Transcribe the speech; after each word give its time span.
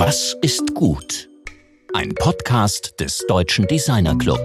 Was 0.00 0.36
ist 0.42 0.76
gut? 0.76 1.28
Ein 1.92 2.14
Podcast 2.14 3.00
des 3.00 3.26
Deutschen 3.26 3.66
Designer 3.66 4.16
Club. 4.16 4.38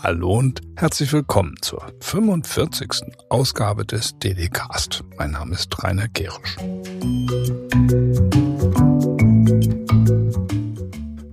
Hallo 0.00 0.38
und 0.38 0.60
herzlich 0.76 1.12
willkommen 1.12 1.56
zur 1.60 1.92
45. 1.98 3.02
Ausgabe 3.30 3.84
des 3.84 4.16
DDcast. 4.20 5.02
Mein 5.18 5.32
Name 5.32 5.54
ist 5.56 5.82
Rainer 5.82 6.06
Gerisch. 6.06 6.56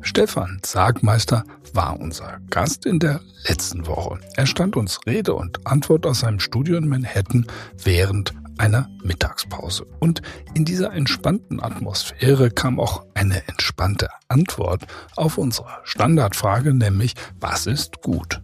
Stefan 0.02 0.60
Sargmeister 0.66 1.44
war 1.74 2.00
unser 2.00 2.40
Gast 2.50 2.88
in 2.88 2.98
der 2.98 3.22
letzten 3.48 3.86
Woche. 3.86 4.20
Er 4.36 4.48
stand 4.48 4.76
uns 4.76 5.00
Rede 5.06 5.36
und 5.36 5.68
Antwort 5.68 6.08
aus 6.08 6.22
seinem 6.22 6.40
Studio 6.40 6.78
in 6.78 6.88
Manhattan 6.88 7.46
während 7.84 8.34
einer 8.60 8.90
Mittagspause. 9.04 9.86
Und 10.00 10.22
in 10.54 10.66
dieser 10.66 10.94
entspannten 10.94 11.64
Atmosphäre 11.64 12.52
kam 12.52 12.80
auch 12.80 13.06
eine 13.14 13.48
entspannte 13.48 14.10
Antwort 14.28 14.86
auf 15.16 15.38
unsere 15.38 15.70
Standardfrage, 15.84 16.74
nämlich 16.74 17.16
was 17.40 17.66
ist 17.66 18.02
gut? 18.02 18.42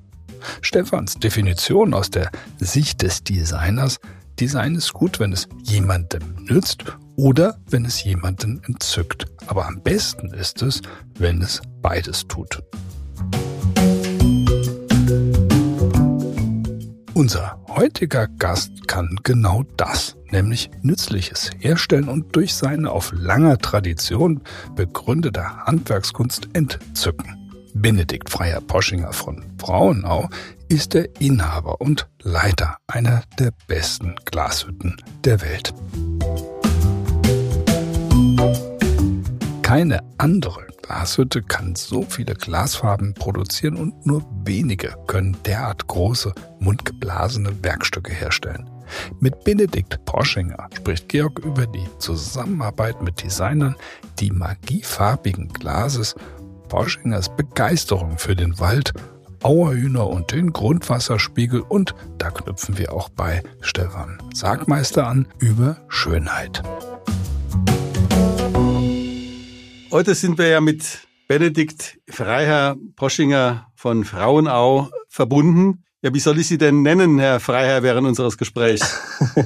Stefans 0.61 1.15
Definition 1.15 1.93
aus 1.93 2.09
der 2.09 2.31
Sicht 2.59 3.01
des 3.01 3.23
Designers, 3.23 3.99
Design 4.39 4.75
ist 4.75 4.93
gut, 4.93 5.19
wenn 5.19 5.31
es 5.31 5.47
jemandem 5.63 6.35
nützt 6.43 6.83
oder 7.15 7.57
wenn 7.69 7.85
es 7.85 8.03
jemanden 8.03 8.61
entzückt. 8.67 9.25
Aber 9.47 9.65
am 9.65 9.81
besten 9.81 10.33
ist 10.33 10.61
es, 10.61 10.81
wenn 11.17 11.41
es 11.41 11.61
beides 11.81 12.27
tut. 12.27 12.61
Unser 17.15 17.57
heutiger 17.69 18.27
Gast 18.27 18.89
kann 18.89 19.17
genau 19.23 19.63
das, 19.77 20.17
nämlich 20.31 20.69
Nützliches 20.81 21.49
herstellen 21.59 22.09
und 22.09 22.35
durch 22.35 22.53
seine 22.53 22.91
auf 22.91 23.13
langer 23.15 23.57
Tradition 23.57 24.41
begründete 24.75 25.65
Handwerkskunst 25.65 26.49
entzücken. 26.51 27.53
Benedikt 27.73 28.29
Freier 28.29 28.59
Poschinger 28.59 29.13
von 29.13 29.45
Frauenau 29.57 30.27
ist 30.67 30.93
der 30.93 31.07
Inhaber 31.21 31.79
und 31.79 32.09
Leiter 32.21 32.79
einer 32.85 33.23
der 33.39 33.53
besten 33.65 34.15
Glashütten 34.25 34.97
der 35.23 35.41
Welt. 35.41 35.73
Keine 39.65 40.01
andere 40.19 40.67
Glashütte 40.83 41.41
kann 41.41 41.73
so 41.73 42.03
viele 42.03 42.35
Glasfarben 42.35 43.15
produzieren 43.15 43.77
und 43.77 44.05
nur 44.05 44.23
wenige 44.43 44.93
können 45.07 45.35
derart 45.43 45.87
große, 45.87 46.35
mundgeblasene 46.59 47.63
Werkstücke 47.63 48.13
herstellen. 48.13 48.69
Mit 49.19 49.43
Benedikt 49.43 50.05
Poschinger 50.05 50.69
spricht 50.71 51.09
Georg 51.09 51.39
über 51.39 51.65
die 51.65 51.87
Zusammenarbeit 51.97 53.01
mit 53.01 53.23
Designern, 53.23 53.75
die 54.19 54.29
Magie 54.29 54.83
farbigen 54.83 55.47
Glases, 55.47 56.13
Poschingers 56.69 57.35
Begeisterung 57.35 58.19
für 58.19 58.35
den 58.35 58.59
Wald, 58.59 58.93
Auerhühner 59.41 60.05
und 60.05 60.31
den 60.31 60.53
Grundwasserspiegel 60.53 61.61
und 61.61 61.95
da 62.19 62.29
knüpfen 62.29 62.77
wir 62.77 62.93
auch 62.93 63.09
bei 63.09 63.41
Stefan 63.61 64.19
Sargmeister 64.31 65.07
an 65.07 65.27
über 65.39 65.77
Schönheit. 65.87 66.61
Heute 69.91 70.15
sind 70.15 70.37
wir 70.37 70.47
ja 70.47 70.61
mit 70.61 71.07
Benedikt 71.27 71.99
Freiherr 72.09 72.75
Poschinger 72.95 73.67
von 73.75 74.03
Frauenau 74.03 74.89
verbunden. 75.07 75.83
Ja, 76.01 76.13
wie 76.13 76.19
soll 76.19 76.39
ich 76.39 76.47
Sie 76.47 76.57
denn 76.57 76.81
nennen, 76.81 77.19
Herr 77.19 77.39
Freiherr, 77.39 77.83
während 77.83 78.07
unseres 78.07 78.37
Gesprächs? 78.37 78.99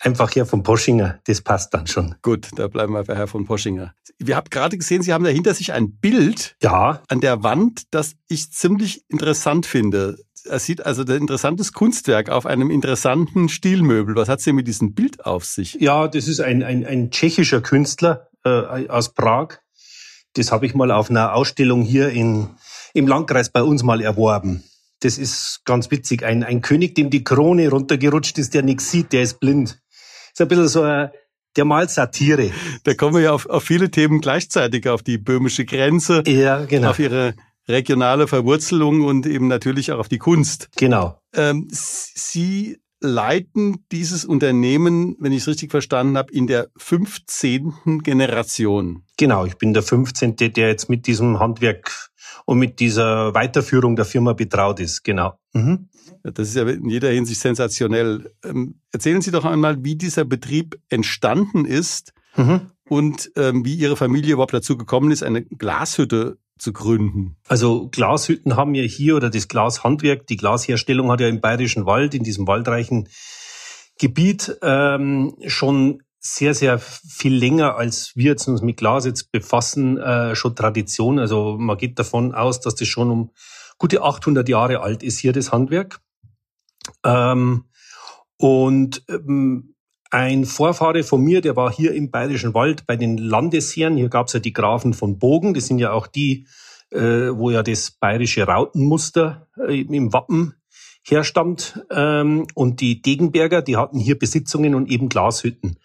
Einfach 0.00 0.34
Herr 0.34 0.46
von 0.46 0.64
Poschinger, 0.64 1.20
das 1.26 1.42
passt 1.42 1.72
dann 1.74 1.86
schon. 1.86 2.16
Gut, 2.22 2.48
da 2.56 2.66
bleiben 2.66 2.92
wir 2.92 3.04
bei 3.04 3.14
Herr 3.14 3.28
von 3.28 3.44
Poschinger. 3.44 3.94
Wir 4.18 4.36
haben 4.36 4.50
gerade 4.50 4.76
gesehen, 4.76 5.02
Sie 5.02 5.12
haben 5.12 5.24
da 5.24 5.30
hinter 5.30 5.54
sich 5.54 5.72
ein 5.72 5.92
Bild 5.92 6.56
ja. 6.60 7.00
an 7.08 7.20
der 7.20 7.44
Wand, 7.44 7.82
das 7.92 8.14
ich 8.28 8.50
ziemlich 8.50 9.04
interessant 9.08 9.64
finde. 9.64 10.18
Er 10.44 10.58
sieht 10.58 10.84
also 10.84 11.02
ein 11.02 11.20
interessantes 11.20 11.72
Kunstwerk 11.72 12.30
auf 12.30 12.46
einem 12.46 12.68
interessanten 12.70 13.48
Stilmöbel. 13.48 14.16
Was 14.16 14.28
hat 14.28 14.40
es 14.40 14.44
denn 14.44 14.56
mit 14.56 14.66
diesem 14.66 14.92
Bild 14.92 15.24
auf 15.24 15.44
sich? 15.44 15.74
Ja, 15.74 16.08
das 16.08 16.26
ist 16.26 16.40
ein, 16.40 16.64
ein, 16.64 16.84
ein 16.84 17.12
tschechischer 17.12 17.60
Künstler 17.60 18.28
äh, 18.44 18.88
aus 18.88 19.14
Prag. 19.14 19.58
Das 20.34 20.50
habe 20.50 20.66
ich 20.66 20.74
mal 20.74 20.90
auf 20.90 21.10
einer 21.10 21.34
Ausstellung 21.34 21.82
hier 21.82 22.08
in, 22.10 22.48
im 22.94 23.06
Landkreis 23.06 23.50
bei 23.50 23.62
uns 23.62 23.82
mal 23.82 24.00
erworben. 24.00 24.64
Das 25.00 25.18
ist 25.18 25.60
ganz 25.64 25.90
witzig. 25.90 26.24
Ein, 26.24 26.44
ein 26.44 26.62
König, 26.62 26.94
dem 26.94 27.10
die 27.10 27.24
Krone 27.24 27.68
runtergerutscht 27.68 28.38
ist, 28.38 28.54
der 28.54 28.62
nichts 28.62 28.90
sieht, 28.90 29.12
der 29.12 29.22
ist 29.22 29.40
blind. 29.40 29.80
Das 29.80 30.32
ist 30.34 30.40
ein 30.40 30.48
bisschen 30.48 30.68
so 30.68 30.82
ein, 30.82 31.10
der 31.56 31.64
malt 31.64 31.90
Satire. 31.90 32.50
Da 32.84 32.94
kommen 32.94 33.14
wir 33.14 33.22
ja 33.22 33.32
auf, 33.32 33.46
auf 33.46 33.64
viele 33.64 33.90
Themen 33.90 34.20
gleichzeitig, 34.20 34.88
auf 34.88 35.02
die 35.02 35.18
böhmische 35.18 35.64
Grenze, 35.64 36.22
ja, 36.26 36.64
genau. 36.64 36.90
auf 36.90 36.98
ihre 36.98 37.34
regionale 37.68 38.26
Verwurzelung 38.26 39.02
und 39.02 39.26
eben 39.26 39.48
natürlich 39.48 39.92
auch 39.92 39.98
auf 39.98 40.08
die 40.08 40.18
Kunst. 40.18 40.68
Genau. 40.76 41.20
Ähm, 41.34 41.68
Sie 41.70 42.78
leiten 43.02 43.84
dieses 43.92 44.24
Unternehmen, 44.24 45.16
wenn 45.18 45.32
ich 45.32 45.42
es 45.42 45.48
richtig 45.48 45.70
verstanden 45.70 46.16
habe, 46.16 46.32
in 46.32 46.46
der 46.46 46.68
15. 46.76 48.00
Generation. 48.02 49.04
Genau, 49.18 49.44
ich 49.44 49.56
bin 49.56 49.74
der 49.74 49.82
15., 49.82 50.36
der 50.36 50.68
jetzt 50.68 50.88
mit 50.88 51.06
diesem 51.06 51.38
Handwerk 51.38 52.10
und 52.44 52.58
mit 52.58 52.80
dieser 52.80 53.34
Weiterführung 53.34 53.96
der 53.96 54.04
Firma 54.04 54.32
betraut 54.32 54.80
ist. 54.80 55.02
Genau. 55.04 55.34
Mhm. 55.52 55.88
Das 56.22 56.48
ist 56.48 56.54
ja 56.54 56.68
in 56.68 56.88
jeder 56.88 57.10
Hinsicht 57.10 57.40
sensationell. 57.40 58.32
Ähm, 58.44 58.80
erzählen 58.92 59.20
Sie 59.20 59.30
doch 59.30 59.44
einmal, 59.44 59.82
wie 59.84 59.96
dieser 59.96 60.24
Betrieb 60.24 60.78
entstanden 60.88 61.64
ist 61.64 62.12
mhm. 62.36 62.70
und 62.88 63.30
ähm, 63.36 63.64
wie 63.64 63.74
Ihre 63.74 63.96
Familie 63.96 64.34
überhaupt 64.34 64.54
dazu 64.54 64.76
gekommen 64.76 65.10
ist, 65.10 65.22
eine 65.22 65.42
Glashütte 65.42 66.38
zu 66.58 66.72
gründen? 66.72 67.36
Also 67.48 67.88
Glashütten 67.88 68.56
haben 68.56 68.74
ja 68.74 68.82
hier 68.82 69.16
oder 69.16 69.30
das 69.30 69.48
Glashandwerk, 69.48 70.26
die 70.26 70.36
Glasherstellung 70.36 71.10
hat 71.10 71.20
ja 71.20 71.28
im 71.28 71.40
Bayerischen 71.40 71.86
Wald, 71.86 72.14
in 72.14 72.22
diesem 72.22 72.46
waldreichen 72.46 73.08
Gebiet 73.98 74.56
ähm, 74.62 75.36
schon 75.46 76.02
sehr, 76.18 76.54
sehr 76.54 76.78
viel 76.78 77.34
länger, 77.34 77.76
als 77.76 78.12
wir 78.14 78.26
jetzt 78.26 78.46
uns 78.46 78.62
mit 78.62 78.76
Glas 78.76 79.04
jetzt 79.04 79.32
befassen, 79.32 79.98
äh, 79.98 80.36
schon 80.36 80.54
Tradition. 80.54 81.18
Also 81.18 81.56
man 81.58 81.76
geht 81.76 81.98
davon 81.98 82.32
aus, 82.32 82.60
dass 82.60 82.76
das 82.76 82.86
schon 82.86 83.10
um 83.10 83.30
gute 83.76 84.02
800 84.02 84.48
Jahre 84.48 84.80
alt 84.80 85.02
ist 85.02 85.18
hier, 85.18 85.32
das 85.32 85.50
Handwerk. 85.50 86.00
Ähm, 87.04 87.64
und 88.36 89.04
ähm, 89.08 89.71
ein 90.12 90.44
Vorfahre 90.44 91.04
von 91.04 91.22
mir, 91.22 91.40
der 91.40 91.56
war 91.56 91.72
hier 91.72 91.94
im 91.94 92.10
Bayerischen 92.10 92.52
Wald 92.52 92.86
bei 92.86 92.96
den 92.96 93.16
Landesherren. 93.16 93.96
Hier 93.96 94.10
gab 94.10 94.26
es 94.26 94.34
ja 94.34 94.40
die 94.40 94.52
Grafen 94.52 94.92
von 94.92 95.18
Bogen. 95.18 95.54
Das 95.54 95.68
sind 95.68 95.78
ja 95.78 95.92
auch 95.92 96.06
die, 96.06 96.46
äh, 96.90 97.30
wo 97.30 97.50
ja 97.50 97.62
das 97.62 97.92
bayerische 97.92 98.46
Rautenmuster 98.46 99.48
äh, 99.66 99.80
im 99.80 100.12
Wappen 100.12 100.54
herstammt. 101.02 101.82
Ähm, 101.90 102.46
und 102.54 102.82
die 102.82 103.00
Degenberger, 103.00 103.62
die 103.62 103.78
hatten 103.78 103.98
hier 103.98 104.18
Besitzungen 104.18 104.74
und 104.74 104.90
eben 104.90 105.08
Glashütten. 105.08 105.78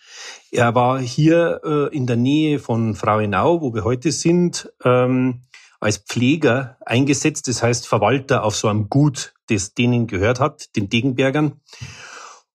Er 0.51 0.75
war 0.75 0.99
hier 0.99 1.61
äh, 1.63 1.95
in 1.95 2.05
der 2.05 2.17
Nähe 2.17 2.59
von 2.59 2.95
Frauenau, 2.95 3.61
wo 3.61 3.73
wir 3.73 3.85
heute 3.85 4.11
sind, 4.11 4.69
ähm, 4.83 5.43
als 5.79 5.99
Pfleger 5.99 6.75
eingesetzt, 6.85 7.47
das 7.47 7.63
heißt 7.63 7.87
Verwalter 7.87 8.43
auf 8.43 8.57
so 8.57 8.67
einem 8.67 8.89
Gut, 8.89 9.35
das 9.47 9.73
denen 9.73 10.07
gehört 10.07 10.41
hat, 10.41 10.75
den 10.75 10.89
Degenbergern. 10.89 11.61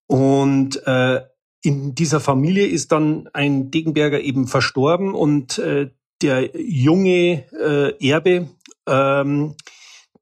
Und 0.07 0.87
äh, 0.87 1.23
in 1.63 1.95
dieser 1.95 2.21
Familie 2.21 2.67
ist 2.67 2.93
dann 2.93 3.29
ein 3.33 3.71
Degenberger 3.71 4.21
eben 4.21 4.49
verstorben 4.49 5.15
und 5.15 5.59
äh, 5.59 5.91
der 6.21 6.57
junge 6.57 7.45
äh, 7.53 8.09
Erbe, 8.09 8.49
ähm, 8.87 9.55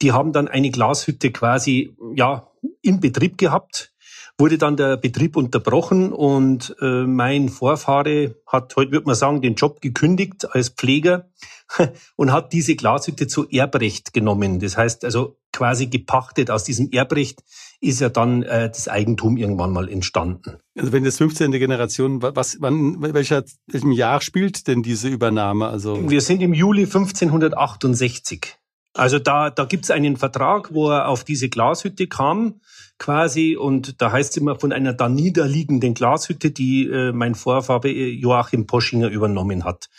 die 0.02 0.12
haben 0.12 0.32
dann 0.32 0.48
eine 0.48 0.70
Glashütte 0.70 1.30
quasi 1.30 1.96
ja 2.14 2.46
in 2.82 3.00
Betrieb 3.00 3.38
gehabt. 3.38 3.92
Wurde 4.38 4.56
dann 4.56 4.76
der 4.76 4.96
Betrieb 4.96 5.36
unterbrochen 5.36 6.12
und 6.12 6.74
äh, 6.80 7.04
mein 7.04 7.50
Vorfahre 7.50 8.36
hat 8.46 8.74
heute 8.76 8.92
würde 8.92 9.06
man 9.06 9.14
sagen 9.14 9.42
den 9.42 9.54
Job 9.54 9.82
gekündigt 9.82 10.54
als 10.54 10.70
Pfleger 10.70 11.28
und 12.16 12.32
hat 12.32 12.54
diese 12.54 12.74
Glashütte 12.74 13.26
zu 13.26 13.48
Erbrecht 13.50 14.14
genommen. 14.14 14.58
Das 14.58 14.78
heißt 14.78 15.04
also 15.04 15.36
quasi 15.60 15.88
gepachtet. 15.88 16.50
Aus 16.50 16.64
diesem 16.64 16.90
Erbrecht 16.90 17.42
ist 17.82 18.00
ja 18.00 18.08
dann 18.08 18.42
äh, 18.42 18.70
das 18.70 18.88
Eigentum 18.88 19.36
irgendwann 19.36 19.72
mal 19.72 19.90
entstanden. 19.90 20.56
Also 20.74 20.90
wenn 20.92 21.04
das 21.04 21.18
15. 21.18 21.50
Generation, 21.52 22.22
was, 22.22 22.56
wann, 22.60 23.02
welcher, 23.12 23.44
welchem 23.66 23.92
Jahr 23.92 24.22
spielt 24.22 24.68
denn 24.68 24.82
diese 24.82 25.08
Übernahme? 25.08 25.68
Also 25.68 26.08
wir 26.08 26.22
sind 26.22 26.40
im 26.40 26.54
Juli 26.54 26.84
1568. 26.84 28.56
Also 28.94 29.18
da, 29.18 29.50
da 29.50 29.66
gibt's 29.66 29.90
einen 29.90 30.16
Vertrag, 30.16 30.72
wo 30.72 30.88
er 30.88 31.08
auf 31.08 31.24
diese 31.24 31.50
Glashütte 31.50 32.06
kam 32.06 32.62
quasi 32.98 33.54
und 33.54 34.00
da 34.00 34.12
heißt 34.12 34.30
es 34.30 34.36
immer 34.38 34.58
von 34.58 34.72
einer 34.72 34.94
da 34.94 35.10
niederliegenden 35.10 35.92
Glashütte, 35.92 36.52
die 36.52 36.86
äh, 36.86 37.12
mein 37.12 37.34
Vorfahr 37.34 37.84
äh, 37.84 38.08
Joachim 38.08 38.66
Poschinger 38.66 39.08
übernommen 39.08 39.64
hat. 39.64 39.90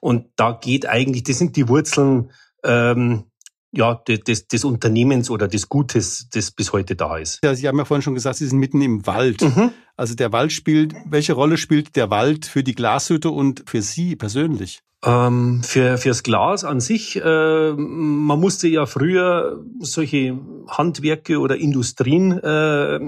Und 0.00 0.28
da 0.36 0.52
geht 0.52 0.86
eigentlich, 0.86 1.24
das 1.24 1.36
sind 1.36 1.56
die 1.56 1.68
Wurzeln 1.68 2.30
ähm, 2.64 3.29
ja, 3.72 3.94
des, 3.94 4.48
des 4.48 4.64
Unternehmens 4.64 5.30
oder 5.30 5.46
des 5.48 5.68
Gutes, 5.68 6.28
das 6.32 6.50
bis 6.50 6.72
heute 6.72 6.96
da 6.96 7.16
ist. 7.18 7.38
Ja, 7.44 7.54
Sie 7.54 7.68
haben 7.68 7.78
ja 7.78 7.84
vorhin 7.84 8.02
schon 8.02 8.14
gesagt, 8.14 8.36
Sie 8.36 8.46
sind 8.46 8.58
mitten 8.58 8.80
im 8.82 9.06
Wald. 9.06 9.42
Mhm. 9.42 9.70
Also 9.96 10.14
der 10.14 10.32
Wald 10.32 10.52
spielt, 10.52 10.94
welche 11.06 11.34
Rolle 11.34 11.56
spielt 11.56 11.94
der 11.94 12.10
Wald 12.10 12.46
für 12.46 12.64
die 12.64 12.74
Glashütte 12.74 13.30
und 13.30 13.64
für 13.66 13.82
Sie 13.82 14.16
persönlich? 14.16 14.80
Ähm, 15.02 15.62
für 15.62 15.96
fürs 15.96 16.22
Glas 16.22 16.64
an 16.64 16.80
sich, 16.80 17.16
äh, 17.16 17.72
man 17.72 18.38
musste 18.38 18.68
ja 18.68 18.84
früher 18.84 19.64
solche 19.80 20.38
Handwerke 20.68 21.38
oder 21.38 21.56
Industrien 21.56 22.32
äh, 22.32 23.00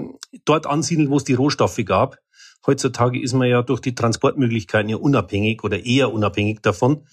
dort 0.45 0.65
ansiedeln, 0.65 1.11
wo 1.11 1.17
es 1.17 1.23
die 1.23 1.35
Rohstoffe 1.35 1.79
gab. 1.85 2.17
Heutzutage 2.65 3.21
ist 3.21 3.33
man 3.33 3.47
ja 3.47 3.61
durch 3.61 3.81
die 3.81 3.93
Transportmöglichkeiten 3.93 4.89
ja 4.89 4.95
unabhängig 4.95 5.63
oder 5.63 5.85
eher 5.85 6.11
unabhängig 6.11 6.61
davon. 6.61 7.05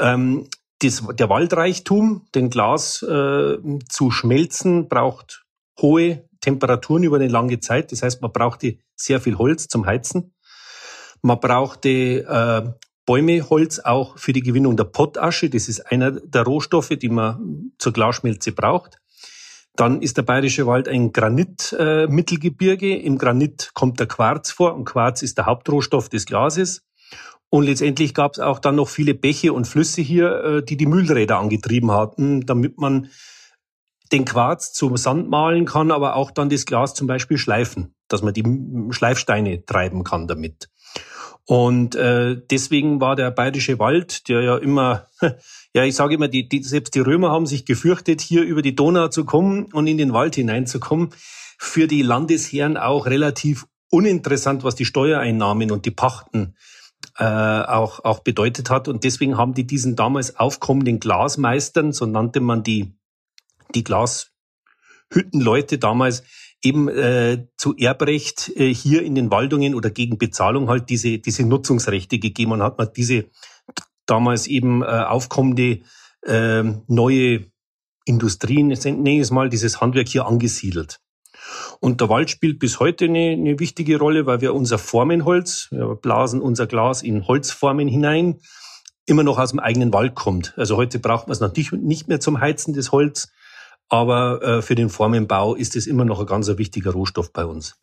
Ähm, 0.00 0.48
das, 0.80 1.02
der 1.14 1.28
Waldreichtum, 1.28 2.26
den 2.34 2.50
Glas 2.50 3.02
äh, 3.02 3.58
zu 3.88 4.10
schmelzen, 4.10 4.88
braucht 4.88 5.44
hohe 5.80 6.28
Temperaturen 6.40 7.02
über 7.02 7.16
eine 7.16 7.28
lange 7.28 7.60
Zeit. 7.60 7.92
Das 7.92 8.02
heißt, 8.02 8.22
man 8.22 8.32
brauchte 8.32 8.78
sehr 8.94 9.20
viel 9.20 9.38
Holz 9.38 9.68
zum 9.68 9.86
Heizen. 9.86 10.34
Man 11.22 11.40
brauchte 11.40 11.88
äh, 11.88 12.70
Bäumeholz 13.06 13.78
auch 13.78 14.18
für 14.18 14.32
die 14.32 14.42
Gewinnung 14.42 14.76
der 14.76 14.84
Pottasche. 14.84 15.48
Das 15.48 15.68
ist 15.68 15.80
einer 15.90 16.12
der 16.12 16.42
Rohstoffe, 16.42 16.90
die 16.90 17.08
man 17.08 17.72
zur 17.78 17.92
Glasschmelze 17.92 18.52
braucht. 18.52 18.98
Dann 19.76 20.00
ist 20.02 20.16
der 20.16 20.22
Bayerische 20.22 20.66
Wald 20.66 20.88
ein 20.88 21.12
Granitmittelgebirge. 21.12 22.94
Äh, 22.94 23.00
Im 23.00 23.18
Granit 23.18 23.70
kommt 23.74 24.00
der 24.00 24.06
Quarz 24.06 24.50
vor 24.50 24.74
und 24.74 24.84
Quarz 24.84 25.22
ist 25.22 25.38
der 25.38 25.46
Hauptrohstoff 25.46 26.08
des 26.08 26.26
Glases. 26.26 26.85
Und 27.48 27.64
letztendlich 27.64 28.12
gab 28.14 28.32
es 28.32 28.38
auch 28.38 28.58
dann 28.58 28.76
noch 28.76 28.88
viele 28.88 29.14
Bäche 29.14 29.52
und 29.52 29.66
Flüsse 29.66 30.02
hier, 30.02 30.44
äh, 30.44 30.62
die 30.64 30.76
die 30.76 30.86
Mühlräder 30.86 31.38
angetrieben 31.38 31.92
hatten, 31.92 32.44
damit 32.44 32.78
man 32.78 33.08
den 34.12 34.24
Quarz 34.24 34.72
zum 34.72 34.96
Sand 34.96 35.28
malen 35.28 35.64
kann, 35.64 35.90
aber 35.90 36.16
auch 36.16 36.30
dann 36.30 36.48
das 36.48 36.66
Glas 36.66 36.94
zum 36.94 37.06
Beispiel 37.06 37.38
schleifen, 37.38 37.94
dass 38.08 38.22
man 38.22 38.34
die 38.34 38.44
Schleifsteine 38.90 39.64
treiben 39.64 40.04
kann 40.04 40.28
damit. 40.28 40.68
Und 41.44 41.94
äh, 41.94 42.36
deswegen 42.50 43.00
war 43.00 43.14
der 43.14 43.30
Bayerische 43.30 43.78
Wald, 43.78 44.28
der 44.28 44.42
ja 44.42 44.56
immer, 44.56 45.06
ja, 45.74 45.84
ich 45.84 45.94
sage 45.94 46.14
immer, 46.14 46.26
die, 46.26 46.48
die, 46.48 46.62
selbst 46.62 46.94
die 46.96 47.00
Römer 47.00 47.30
haben 47.30 47.46
sich 47.46 47.64
gefürchtet, 47.64 48.20
hier 48.20 48.42
über 48.42 48.62
die 48.62 48.74
Donau 48.74 49.08
zu 49.08 49.24
kommen 49.24 49.66
und 49.72 49.86
in 49.86 49.96
den 49.96 50.12
Wald 50.12 50.34
hineinzukommen, 50.34 51.10
für 51.58 51.86
die 51.86 52.02
Landesherren 52.02 52.76
auch 52.76 53.06
relativ 53.06 53.66
uninteressant, 53.90 54.64
was 54.64 54.74
die 54.74 54.84
Steuereinnahmen 54.84 55.70
und 55.70 55.86
die 55.86 55.92
Pachten 55.92 56.56
äh, 57.18 57.24
auch, 57.24 58.04
auch 58.04 58.20
bedeutet 58.20 58.70
hat. 58.70 58.88
Und 58.88 59.04
deswegen 59.04 59.36
haben 59.36 59.54
die 59.54 59.66
diesen 59.66 59.96
damals 59.96 60.36
aufkommenden 60.36 61.00
Glasmeistern, 61.00 61.92
so 61.92 62.06
nannte 62.06 62.40
man 62.40 62.62
die, 62.62 62.94
die 63.74 63.84
Glashüttenleute 63.84 65.78
damals, 65.78 66.22
eben 66.62 66.88
äh, 66.88 67.46
zu 67.56 67.76
Erbrecht 67.76 68.50
äh, 68.56 68.72
hier 68.72 69.02
in 69.02 69.14
den 69.14 69.30
Waldungen 69.30 69.74
oder 69.74 69.90
gegen 69.90 70.18
Bezahlung 70.18 70.68
halt 70.68 70.90
diese, 70.90 71.18
diese 71.18 71.44
Nutzungsrechte 71.44 72.18
gegeben 72.18 72.52
und 72.52 72.62
hat 72.62 72.78
man 72.78 72.88
diese 72.94 73.26
damals 74.06 74.46
eben 74.46 74.82
äh, 74.82 74.86
aufkommende 74.86 75.80
äh, 76.22 76.62
neue 76.86 77.46
Industrien, 78.04 78.68
nenne 78.68 79.14
ich 79.14 79.20
es 79.20 79.30
mal, 79.30 79.48
dieses 79.48 79.80
Handwerk 79.80 80.08
hier 80.08 80.26
angesiedelt. 80.26 81.00
Und 81.80 82.00
der 82.00 82.08
Wald 82.08 82.30
spielt 82.30 82.58
bis 82.58 82.80
heute 82.80 83.06
eine, 83.06 83.32
eine 83.32 83.58
wichtige 83.58 83.98
Rolle, 83.98 84.26
weil 84.26 84.40
wir 84.40 84.54
unser 84.54 84.78
Formenholz, 84.78 85.68
wir 85.70 85.94
blasen 85.96 86.40
unser 86.40 86.66
Glas 86.66 87.02
in 87.02 87.26
Holzformen 87.26 87.88
hinein, 87.88 88.40
immer 89.06 89.22
noch 89.22 89.38
aus 89.38 89.50
dem 89.50 89.60
eigenen 89.60 89.92
Wald 89.92 90.14
kommt. 90.14 90.54
Also 90.56 90.76
heute 90.76 90.98
braucht 90.98 91.28
man 91.28 91.32
es 91.32 91.40
natürlich 91.40 91.72
nicht 91.72 92.08
mehr 92.08 92.20
zum 92.20 92.40
Heizen 92.40 92.74
des 92.74 92.92
Holz, 92.92 93.28
aber 93.88 94.42
äh, 94.42 94.62
für 94.62 94.74
den 94.74 94.88
Formenbau 94.88 95.54
ist 95.54 95.76
es 95.76 95.86
immer 95.86 96.04
noch 96.04 96.20
ein 96.20 96.26
ganz 96.26 96.48
wichtiger 96.48 96.92
Rohstoff 96.92 97.32
bei 97.32 97.44
uns. 97.44 97.76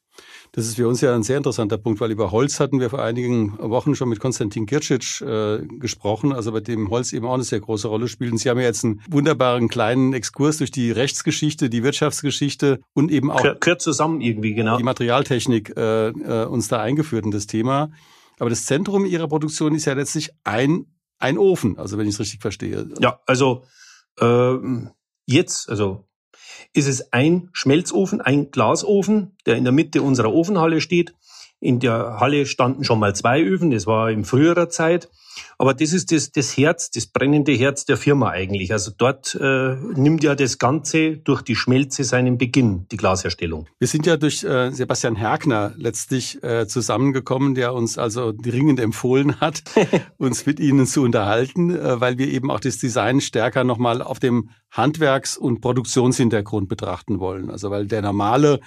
Das 0.56 0.68
ist 0.68 0.76
für 0.76 0.88
uns 0.88 1.02
ja 1.02 1.16
ein 1.16 1.24
sehr 1.24 1.38
interessanter 1.38 1.80
Punkt, 1.80 2.00
weil 2.00 2.12
über 2.12 2.32
Holz 2.32 2.60
hatten 2.60 2.80
wir 2.80 2.92
vor 2.92 3.02
einigen 3.02 3.58
Wochen 3.58 3.96
schon 3.96 4.08
mit 4.08 4.20
Konstantin 4.20 4.68
Kircic 4.68 5.20
äh, 5.22 5.66
gesprochen, 5.80 6.32
also 6.32 6.52
bei 6.52 6.60
dem 6.60 6.92
Holz 6.92 7.12
eben 7.12 7.26
auch 7.26 7.34
eine 7.34 7.44
sehr 7.44 7.60
große 7.60 7.88
Rolle 7.88 8.08
spielt. 8.08 8.32
Und 8.32 8.38
Sie 8.38 8.52
haben 8.52 8.60
ja 8.60 8.66
jetzt 8.66 8.86
einen 8.86 9.02
wunderbaren 9.10 9.68
kleinen 9.68 10.14
Exkurs 10.14 10.60
durch 10.60 10.70
die 10.70 10.92
Rechtsgeschichte, 10.92 11.72
die 11.72 11.82
Wirtschaftsgeschichte 11.82 12.82
und 12.94 13.10
eben 13.10 13.32
auch 13.32 13.42
gehört 13.60 13.82
zusammen 13.82 14.22
irgendwie 14.22 14.54
genau 14.54 14.78
die 14.78 14.84
Materialtechnik 14.84 15.76
äh, 15.76 16.10
äh, 16.10 16.46
uns 16.46 16.68
da 16.68 16.80
eingeführt 16.80 17.26
in 17.26 17.32
das 17.32 17.48
Thema. 17.48 17.90
Aber 18.38 18.52
das 18.52 18.68
Zentrum 18.68 19.06
Ihrer 19.06 19.28
Produktion 19.28 19.74
ist 19.74 19.86
ja 19.86 19.94
letztlich 19.94 20.30
ein 20.44 20.86
ein 21.18 21.40
Ofen, 21.40 21.80
also 21.80 21.98
wenn 21.98 22.08
ich 22.08 22.14
es 22.14 22.20
richtig 22.20 22.42
verstehe. 22.42 22.90
Ja, 23.00 23.22
also 23.26 23.64
äh, 24.20 24.56
jetzt, 25.26 25.68
also 25.70 26.06
ist 26.74 26.88
es 26.88 27.14
ein 27.14 27.50
Schmelzofen, 27.54 28.22
ein 28.22 28.52
Glasofen, 28.52 29.36
der 29.46 29.56
in 29.56 29.64
der 29.64 29.74
Mitte 29.74 30.02
unserer 30.02 30.34
Ofenhalle 30.34 30.82
steht. 30.82 31.14
In 31.60 31.80
der 31.80 32.20
Halle 32.20 32.46
standen 32.46 32.84
schon 32.84 33.00
mal 33.00 33.16
zwei 33.16 33.42
Öfen, 33.42 33.72
das 33.72 33.88
war 33.88 34.10
in 34.12 34.26
früherer 34.26 34.70
Zeit. 34.70 35.10
Aber 35.58 35.74
das 35.74 35.94
ist 35.94 36.12
das, 36.12 36.32
das 36.32 36.58
Herz, 36.58 36.92
das 36.92 37.08
brennende 37.08 37.54
Herz 37.54 37.86
der 37.86 37.98
Firma 37.98 38.30
eigentlich. 38.30 38.72
Also 38.72 38.92
dort 38.98 39.36
äh, 39.36 39.76
nimmt 39.96 40.24
ja 40.24 40.36
das 40.36 40.58
Ganze 40.58 41.18
durch 41.18 41.42
die 41.42 41.56
Schmelze 41.56 42.04
seinen 42.04 42.38
Beginn, 42.38 42.88
die 42.92 42.98
Glasherstellung. 42.98 43.68
Wir 43.80 43.88
sind 43.88 44.06
ja 44.06 44.18
durch 44.18 44.44
äh, 44.44 44.72
Sebastian 44.72 45.16
Herkner 45.16 45.74
letztlich 45.78 46.44
äh, 46.44 46.68
zusammengekommen, 46.68 47.56
der 47.56 47.74
uns 47.74 47.98
also 47.98 48.32
dringend 48.32 48.80
empfohlen 48.80 49.40
hat, 49.40 49.64
uns 50.18 50.46
mit 50.46 50.60
Ihnen 50.60 50.86
zu 50.86 51.02
unterhalten, 51.04 51.76
äh, 51.76 52.00
weil 52.00 52.18
wir 52.18 52.28
eben 52.28 52.52
auch 52.52 52.60
das 52.60 52.78
Design 52.78 53.22
stärker 53.22 53.64
nochmal 53.64 54.02
auf 54.02 54.20
dem 54.20 54.50
Handwerks- 54.72 55.38
und 55.38 55.62
Produktionshintergrund 55.62 56.68
betrachten 56.68 57.20
wollen. 57.20 57.50
Also 57.52 57.70
weil 57.70 57.86
der 57.86 58.02
normale 58.02 58.60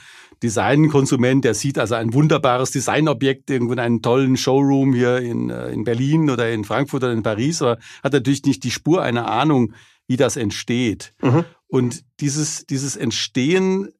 Designkonsument, 0.43 1.45
der 1.45 1.55
sieht 1.55 1.79
also 1.79 1.95
ein 1.95 2.12
wunderbares 2.12 2.71
Designobjekt 2.71 3.51
irgendwo 3.51 3.73
in 3.73 3.79
einem 3.79 4.03
tollen 4.03 4.37
Showroom 4.37 4.93
hier 4.93 5.19
in, 5.19 5.51
äh, 5.51 5.71
in 5.71 5.85
Berlin 5.85 6.31
oder 6.31 6.51
in 6.51 6.56
Frankfurt 6.64 7.03
oder 7.05 7.12
in 7.12 7.23
Paris, 7.23 7.62
aber 7.62 7.79
hat 8.03 8.12
natürlich 8.12 8.44
nicht 8.44 8.64
die 8.64 8.70
Spur 8.70 9.03
einer 9.03 9.31
Ahnung, 9.31 9.73
wie 10.06 10.17
das 10.17 10.37
entsteht. 10.37 11.14
Mhm. 11.23 11.44
Und 11.69 12.05
dieses, 12.20 12.67
dieses 12.67 12.97
Entstehen 12.97 13.93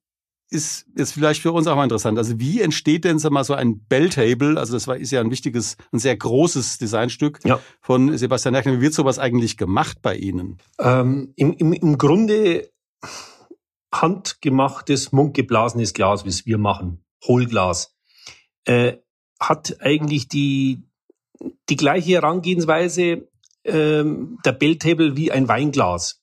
ist 0.49 0.87
jetzt 0.97 1.13
vielleicht 1.13 1.43
für 1.43 1.51
uns 1.51 1.67
auch 1.67 1.75
mal 1.75 1.85
interessant. 1.85 2.19
Also 2.19 2.39
wie 2.39 2.61
entsteht 2.61 3.05
denn 3.05 3.19
sag 3.19 3.33
mal, 3.33 3.43
so 3.43 3.55
ein 3.55 3.81
Belltable? 3.87 4.59
Also 4.59 4.75
das 4.75 4.87
war, 4.87 4.97
ist 4.97 5.11
ja 5.11 5.21
ein 5.21 5.31
wichtiges, 5.31 5.77
ein 5.93 5.99
sehr 5.99 6.17
großes 6.17 6.79
Designstück 6.79 7.41
ja. 7.45 7.59
von 7.81 8.17
Sebastian 8.17 8.55
Erkner. 8.55 8.75
Wie 8.75 8.81
wird 8.81 8.95
sowas 8.95 9.19
eigentlich 9.19 9.57
gemacht 9.57 9.99
bei 10.03 10.15
Ihnen? 10.15 10.59
Ähm, 10.79 11.33
im, 11.37 11.53
im, 11.55 11.73
Im 11.73 11.99
Grunde 11.99 12.71
handgemachtes, 13.93 15.13
mundgeblasenes 15.13 15.95
Glas, 15.95 16.25
wie 16.25 16.29
es 16.29 16.47
wir 16.47 16.59
machen, 16.59 17.05
Hohlglas, 17.27 17.97
äh, 18.65 18.99
hat 19.41 19.81
eigentlich 19.81 20.29
die, 20.29 20.83
die 21.69 21.77
gleiche 21.77 22.13
Herangehensweise 22.13 23.29
ähm, 23.65 24.39
der 24.45 24.53
Belltable 24.53 25.17
wie 25.17 25.33
ein 25.33 25.49
Weinglas. 25.49 26.23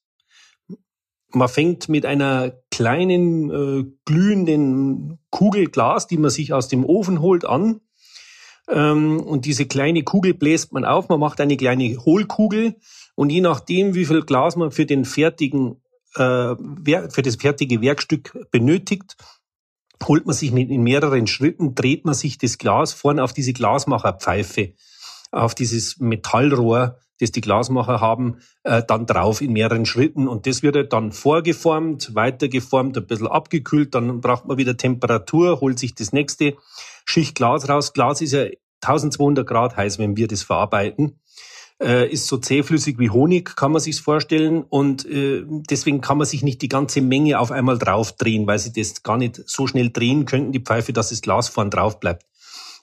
Man 1.31 1.47
fängt 1.47 1.89
mit 1.89 2.05
einer 2.05 2.53
kleinen 2.69 3.49
äh, 3.49 3.85
glühenden 4.05 5.19
Kugel 5.31 5.67
Glas, 5.67 6.07
die 6.07 6.17
man 6.17 6.29
sich 6.29 6.53
aus 6.53 6.67
dem 6.67 6.85
Ofen 6.85 7.21
holt, 7.21 7.43
an. 7.43 7.81
Ähm, 8.69 9.19
und 9.19 9.45
diese 9.45 9.65
kleine 9.65 10.03
Kugel 10.03 10.35
bläst 10.35 10.73
man 10.73 10.85
auf. 10.85 11.09
Man 11.09 11.19
macht 11.19 11.41
eine 11.41 11.57
kleine 11.57 11.97
Hohlkugel. 11.97 12.75
Und 13.15 13.31
je 13.31 13.41
nachdem, 13.41 13.95
wie 13.95 14.05
viel 14.05 14.21
Glas 14.21 14.55
man 14.55 14.71
für 14.71 14.85
den 14.85 15.05
fertigen 15.05 15.81
äh, 16.15 16.55
für 17.09 17.21
das 17.23 17.35
fertige 17.35 17.81
Werkstück 17.81 18.37
benötigt, 18.51 19.15
holt 20.03 20.25
man 20.25 20.35
sich 20.35 20.51
in 20.51 20.83
mehreren 20.83 21.27
Schritten, 21.27 21.75
dreht 21.75 22.05
man 22.05 22.13
sich 22.13 22.37
das 22.37 22.57
Glas 22.57 22.93
vorne 22.93 23.23
auf 23.23 23.33
diese 23.33 23.53
Glasmacherpfeife, 23.53 24.73
auf 25.33 25.55
dieses 25.55 25.99
Metallrohr, 25.99 26.97
das 27.19 27.31
die 27.31 27.41
Glasmacher 27.41 28.01
haben, 28.01 28.37
äh, 28.63 28.81
dann 28.87 29.05
drauf 29.05 29.41
in 29.41 29.53
mehreren 29.53 29.85
Schritten. 29.85 30.27
Und 30.27 30.47
das 30.47 30.63
wird 30.63 30.93
dann 30.93 31.11
vorgeformt, 31.11 32.15
weitergeformt, 32.15 32.97
ein 32.97 33.07
bisschen 33.07 33.27
abgekühlt, 33.27 33.95
dann 33.95 34.21
braucht 34.21 34.45
man 34.45 34.57
wieder 34.57 34.77
Temperatur, 34.77 35.59
holt 35.61 35.79
sich 35.79 35.95
das 35.95 36.13
nächste 36.13 36.55
Schicht 37.05 37.35
Glas 37.35 37.67
raus. 37.67 37.93
Glas 37.93 38.21
ist 38.21 38.33
ja 38.33 38.45
1200 38.81 39.47
Grad 39.47 39.77
heiß, 39.77 39.99
wenn 39.99 40.17
wir 40.17 40.27
das 40.27 40.43
verarbeiten 40.43 41.19
äh, 41.83 42.09
ist 42.09 42.27
so 42.27 42.37
zähflüssig 42.37 42.97
wie 42.99 43.09
Honig, 43.09 43.55
kann 43.55 43.71
man 43.71 43.81
sich's 43.81 43.99
vorstellen. 43.99 44.63
Und 44.63 45.05
äh, 45.05 45.43
deswegen 45.69 46.01
kann 46.01 46.17
man 46.17 46.27
sich 46.27 46.43
nicht 46.43 46.61
die 46.61 46.69
ganze 46.69 47.01
Menge 47.01 47.39
auf 47.39 47.51
einmal 47.51 47.77
draufdrehen, 47.77 48.47
weil 48.47 48.59
sie 48.59 48.73
das 48.73 49.03
gar 49.03 49.17
nicht 49.17 49.41
so 49.45 49.67
schnell 49.67 49.89
drehen 49.91 50.25
könnten, 50.25 50.51
die 50.51 50.61
Pfeife, 50.61 50.93
dass 50.93 51.09
das 51.09 51.21
Glas 51.21 51.49
vorn 51.49 51.69
drauf 51.69 51.99
bleibt. 51.99 52.25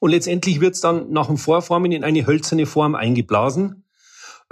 Und 0.01 0.11
letztendlich 0.11 0.61
wird's 0.61 0.81
dann 0.81 1.13
nach 1.13 1.29
dem 1.29 1.37
Vorformen 1.37 1.93
in 1.93 2.05
eine 2.05 2.27
hölzerne 2.27 2.67
Form 2.67 2.95
eingeblasen. 2.95 3.85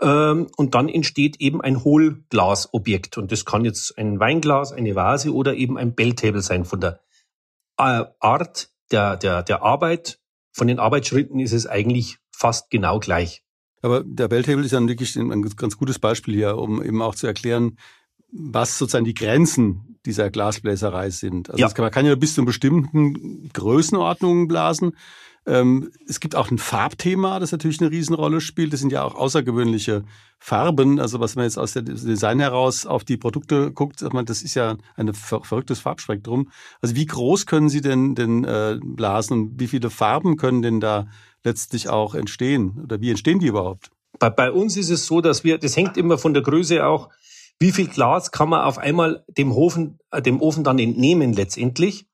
Ähm, 0.00 0.46
und 0.56 0.74
dann 0.74 0.88
entsteht 0.88 1.40
eben 1.40 1.60
ein 1.60 1.82
Hohlglasobjekt. 1.82 3.18
Und 3.18 3.32
das 3.32 3.44
kann 3.44 3.64
jetzt 3.64 3.98
ein 3.98 4.20
Weinglas, 4.20 4.72
eine 4.72 4.94
Vase 4.94 5.34
oder 5.34 5.54
eben 5.54 5.76
ein 5.76 5.94
Belltable 5.94 6.42
sein. 6.42 6.64
Von 6.64 6.80
der 6.80 7.00
äh, 7.78 8.04
Art 8.20 8.70
der, 8.92 9.16
der, 9.16 9.42
der 9.42 9.62
Arbeit, 9.62 10.20
von 10.52 10.68
den 10.68 10.78
Arbeitsschritten 10.78 11.40
ist 11.40 11.52
es 11.52 11.66
eigentlich 11.66 12.18
fast 12.30 12.70
genau 12.70 13.00
gleich. 13.00 13.42
Aber 13.82 14.02
der 14.04 14.28
Belltable 14.28 14.64
ist 14.64 14.72
ja 14.72 14.86
wirklich 14.86 15.16
ein 15.16 15.42
ganz 15.56 15.76
gutes 15.76 15.98
Beispiel 15.98 16.34
hier, 16.34 16.56
um 16.56 16.82
eben 16.82 17.00
auch 17.02 17.14
zu 17.14 17.26
erklären, 17.26 17.78
was 18.30 18.78
sozusagen 18.78 19.04
die 19.04 19.14
Grenzen 19.14 19.98
dieser 20.04 20.30
Glasbläserei 20.30 21.10
sind. 21.10 21.50
Also 21.50 21.60
ja. 21.60 21.68
kann, 21.68 21.84
man 21.84 21.92
kann 21.92 22.06
ja 22.06 22.14
bis 22.14 22.34
zu 22.34 22.44
bestimmten 22.44 23.48
Größenordnungen 23.52 24.48
blasen. 24.48 24.96
Ähm, 25.46 25.90
es 26.06 26.20
gibt 26.20 26.36
auch 26.36 26.50
ein 26.50 26.58
Farbthema, 26.58 27.40
das 27.40 27.52
natürlich 27.52 27.80
eine 27.80 27.90
Riesenrolle 27.90 28.40
spielt. 28.40 28.72
Das 28.72 28.80
sind 28.80 28.92
ja 28.92 29.02
auch 29.02 29.14
außergewöhnliche 29.14 30.04
Farben. 30.38 31.00
Also 31.00 31.20
was 31.20 31.36
man 31.36 31.44
jetzt 31.44 31.58
aus 31.58 31.72
dem 31.72 31.84
Design 31.84 32.40
heraus 32.40 32.86
auf 32.86 33.04
die 33.04 33.16
Produkte 33.16 33.72
guckt, 33.72 34.02
das 34.02 34.42
ist 34.42 34.54
ja 34.54 34.76
ein 34.96 35.12
verrücktes 35.14 35.80
Farbspektrum. 35.80 36.50
Also 36.80 36.96
wie 36.96 37.06
groß 37.06 37.46
können 37.46 37.68
Sie 37.68 37.80
denn, 37.80 38.14
denn 38.14 38.44
äh, 38.44 38.78
blasen 38.82 39.32
und 39.32 39.60
wie 39.60 39.68
viele 39.68 39.90
Farben 39.90 40.36
können 40.36 40.62
denn 40.62 40.80
da 40.80 41.06
letztlich 41.44 41.88
auch 41.88 42.14
entstehen? 42.14 42.80
Oder 42.82 43.00
wie 43.00 43.10
entstehen 43.10 43.38
die 43.38 43.46
überhaupt? 43.46 43.90
Bei, 44.18 44.30
bei 44.30 44.50
uns 44.50 44.76
ist 44.76 44.90
es 44.90 45.06
so, 45.06 45.20
dass 45.20 45.44
wir, 45.44 45.58
das 45.58 45.76
hängt 45.76 45.96
immer 45.96 46.18
von 46.18 46.34
der 46.34 46.42
Größe 46.42 46.84
auch, 46.84 47.08
wie 47.60 47.72
viel 47.72 47.88
Glas 47.88 48.30
kann 48.30 48.50
man 48.50 48.62
auf 48.62 48.78
einmal 48.78 49.24
dem 49.28 49.52
Ofen, 49.52 49.98
äh, 50.10 50.22
dem 50.22 50.40
Ofen 50.40 50.64
dann 50.64 50.78
entnehmen 50.78 51.32
letztendlich 51.32 52.07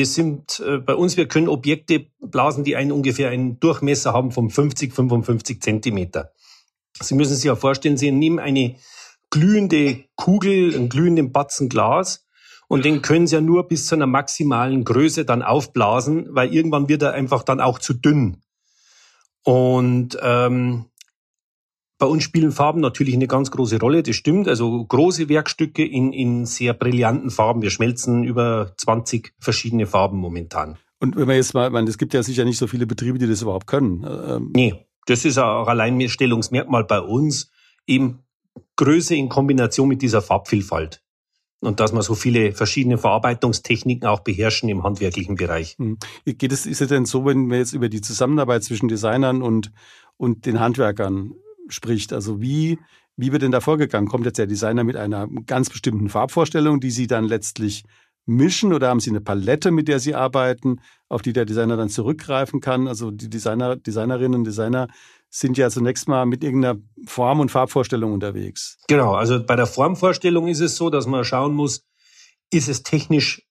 das 0.00 0.14
sind 0.14 0.60
äh, 0.60 0.78
bei 0.78 0.94
uns, 0.94 1.16
wir 1.16 1.28
können 1.28 1.48
Objekte 1.48 2.06
blasen, 2.20 2.64
die 2.64 2.76
einen 2.76 2.92
ungefähr 2.92 3.30
einen 3.30 3.60
Durchmesser 3.60 4.12
haben 4.12 4.32
von 4.32 4.50
50, 4.50 4.92
55 4.92 5.60
Zentimeter. 5.60 6.32
Sie 7.00 7.14
müssen 7.14 7.34
sich 7.34 7.44
ja 7.44 7.56
vorstellen, 7.56 7.96
Sie 7.96 8.10
nehmen 8.10 8.38
eine 8.38 8.76
glühende 9.30 10.04
Kugel, 10.16 10.74
einen 10.74 10.88
glühenden 10.88 11.32
Batzen 11.32 11.68
Glas 11.68 12.26
und 12.68 12.84
den 12.84 13.02
können 13.02 13.26
Sie 13.26 13.34
ja 13.34 13.40
nur 13.40 13.68
bis 13.68 13.86
zu 13.86 13.94
einer 13.94 14.06
maximalen 14.06 14.84
Größe 14.84 15.24
dann 15.24 15.42
aufblasen, 15.42 16.26
weil 16.30 16.52
irgendwann 16.52 16.88
wird 16.88 17.02
er 17.02 17.12
einfach 17.12 17.42
dann 17.42 17.60
auch 17.60 17.78
zu 17.78 17.94
dünn. 17.94 18.42
Und 19.42 20.18
ähm, 20.22 20.89
bei 22.00 22.06
uns 22.06 22.24
spielen 22.24 22.50
Farben 22.50 22.80
natürlich 22.80 23.14
eine 23.14 23.28
ganz 23.28 23.50
große 23.50 23.78
Rolle, 23.78 24.02
das 24.02 24.16
stimmt. 24.16 24.48
Also 24.48 24.84
große 24.84 25.28
Werkstücke 25.28 25.84
in, 25.84 26.12
in 26.12 26.46
sehr 26.46 26.72
brillanten 26.72 27.30
Farben. 27.30 27.60
Wir 27.60 27.70
schmelzen 27.70 28.24
über 28.24 28.72
20 28.78 29.34
verschiedene 29.38 29.86
Farben 29.86 30.18
momentan. 30.18 30.78
Und 30.98 31.14
wenn 31.16 31.26
man 31.26 31.36
jetzt 31.36 31.52
mal, 31.52 31.68
man, 31.68 31.86
es 31.86 31.98
gibt 31.98 32.14
ja 32.14 32.22
sicher 32.22 32.44
nicht 32.46 32.56
so 32.56 32.66
viele 32.66 32.86
Betriebe, 32.86 33.18
die 33.18 33.26
das 33.26 33.42
überhaupt 33.42 33.66
können. 33.66 34.04
Ähm 34.26 34.50
nee, 34.56 34.86
das 35.06 35.26
ist 35.26 35.36
auch 35.38 35.68
Alleinstellungsmerkmal 35.68 36.84
bei 36.84 37.00
uns. 37.00 37.50
Eben 37.86 38.20
Größe 38.76 39.14
in 39.14 39.28
Kombination 39.28 39.86
mit 39.86 40.00
dieser 40.00 40.22
Farbvielfalt. 40.22 41.02
Und 41.60 41.80
dass 41.80 41.92
man 41.92 42.00
so 42.00 42.14
viele 42.14 42.52
verschiedene 42.52 42.96
Verarbeitungstechniken 42.96 44.08
auch 44.08 44.20
beherrschen 44.20 44.70
im 44.70 44.84
handwerklichen 44.84 45.34
Bereich. 45.34 45.76
Hm. 45.78 45.98
Geht 46.24 46.50
es, 46.50 46.64
ist 46.64 46.80
es 46.80 46.88
denn 46.88 47.04
so, 47.04 47.26
wenn 47.26 47.50
wir 47.50 47.58
jetzt 47.58 47.74
über 47.74 47.90
die 47.90 48.00
Zusammenarbeit 48.00 48.64
zwischen 48.64 48.88
Designern 48.88 49.42
und, 49.42 49.70
und 50.16 50.46
den 50.46 50.60
Handwerkern 50.60 51.34
spricht. 51.70 52.12
Also 52.12 52.40
wie, 52.40 52.78
wie 53.16 53.32
wird 53.32 53.42
denn 53.42 53.52
da 53.52 53.60
vorgegangen? 53.60 54.08
Kommt 54.08 54.26
jetzt 54.26 54.38
der 54.38 54.46
Designer 54.46 54.84
mit 54.84 54.96
einer 54.96 55.28
ganz 55.46 55.70
bestimmten 55.70 56.08
Farbvorstellung, 56.08 56.80
die 56.80 56.90
Sie 56.90 57.06
dann 57.06 57.24
letztlich 57.24 57.84
mischen 58.26 58.72
oder 58.72 58.88
haben 58.88 59.00
Sie 59.00 59.10
eine 59.10 59.20
Palette, 59.20 59.70
mit 59.70 59.88
der 59.88 59.98
Sie 59.98 60.14
arbeiten, 60.14 60.80
auf 61.08 61.22
die 61.22 61.32
der 61.32 61.44
Designer 61.44 61.76
dann 61.76 61.88
zurückgreifen 61.88 62.60
kann? 62.60 62.86
Also 62.86 63.10
die 63.10 63.28
Designer, 63.28 63.76
Designerinnen 63.76 64.40
und 64.40 64.44
Designer 64.44 64.88
sind 65.28 65.56
ja 65.56 65.70
zunächst 65.70 66.08
mal 66.08 66.26
mit 66.26 66.42
irgendeiner 66.42 66.80
Form- 67.06 67.40
und 67.40 67.50
Farbvorstellung 67.50 68.12
unterwegs. 68.12 68.78
Genau, 68.88 69.14
also 69.14 69.44
bei 69.44 69.56
der 69.56 69.66
Formvorstellung 69.66 70.48
ist 70.48 70.60
es 70.60 70.76
so, 70.76 70.90
dass 70.90 71.06
man 71.06 71.24
schauen 71.24 71.54
muss, 71.54 71.86
ist 72.50 72.68
es 72.68 72.82
technisch 72.82 73.46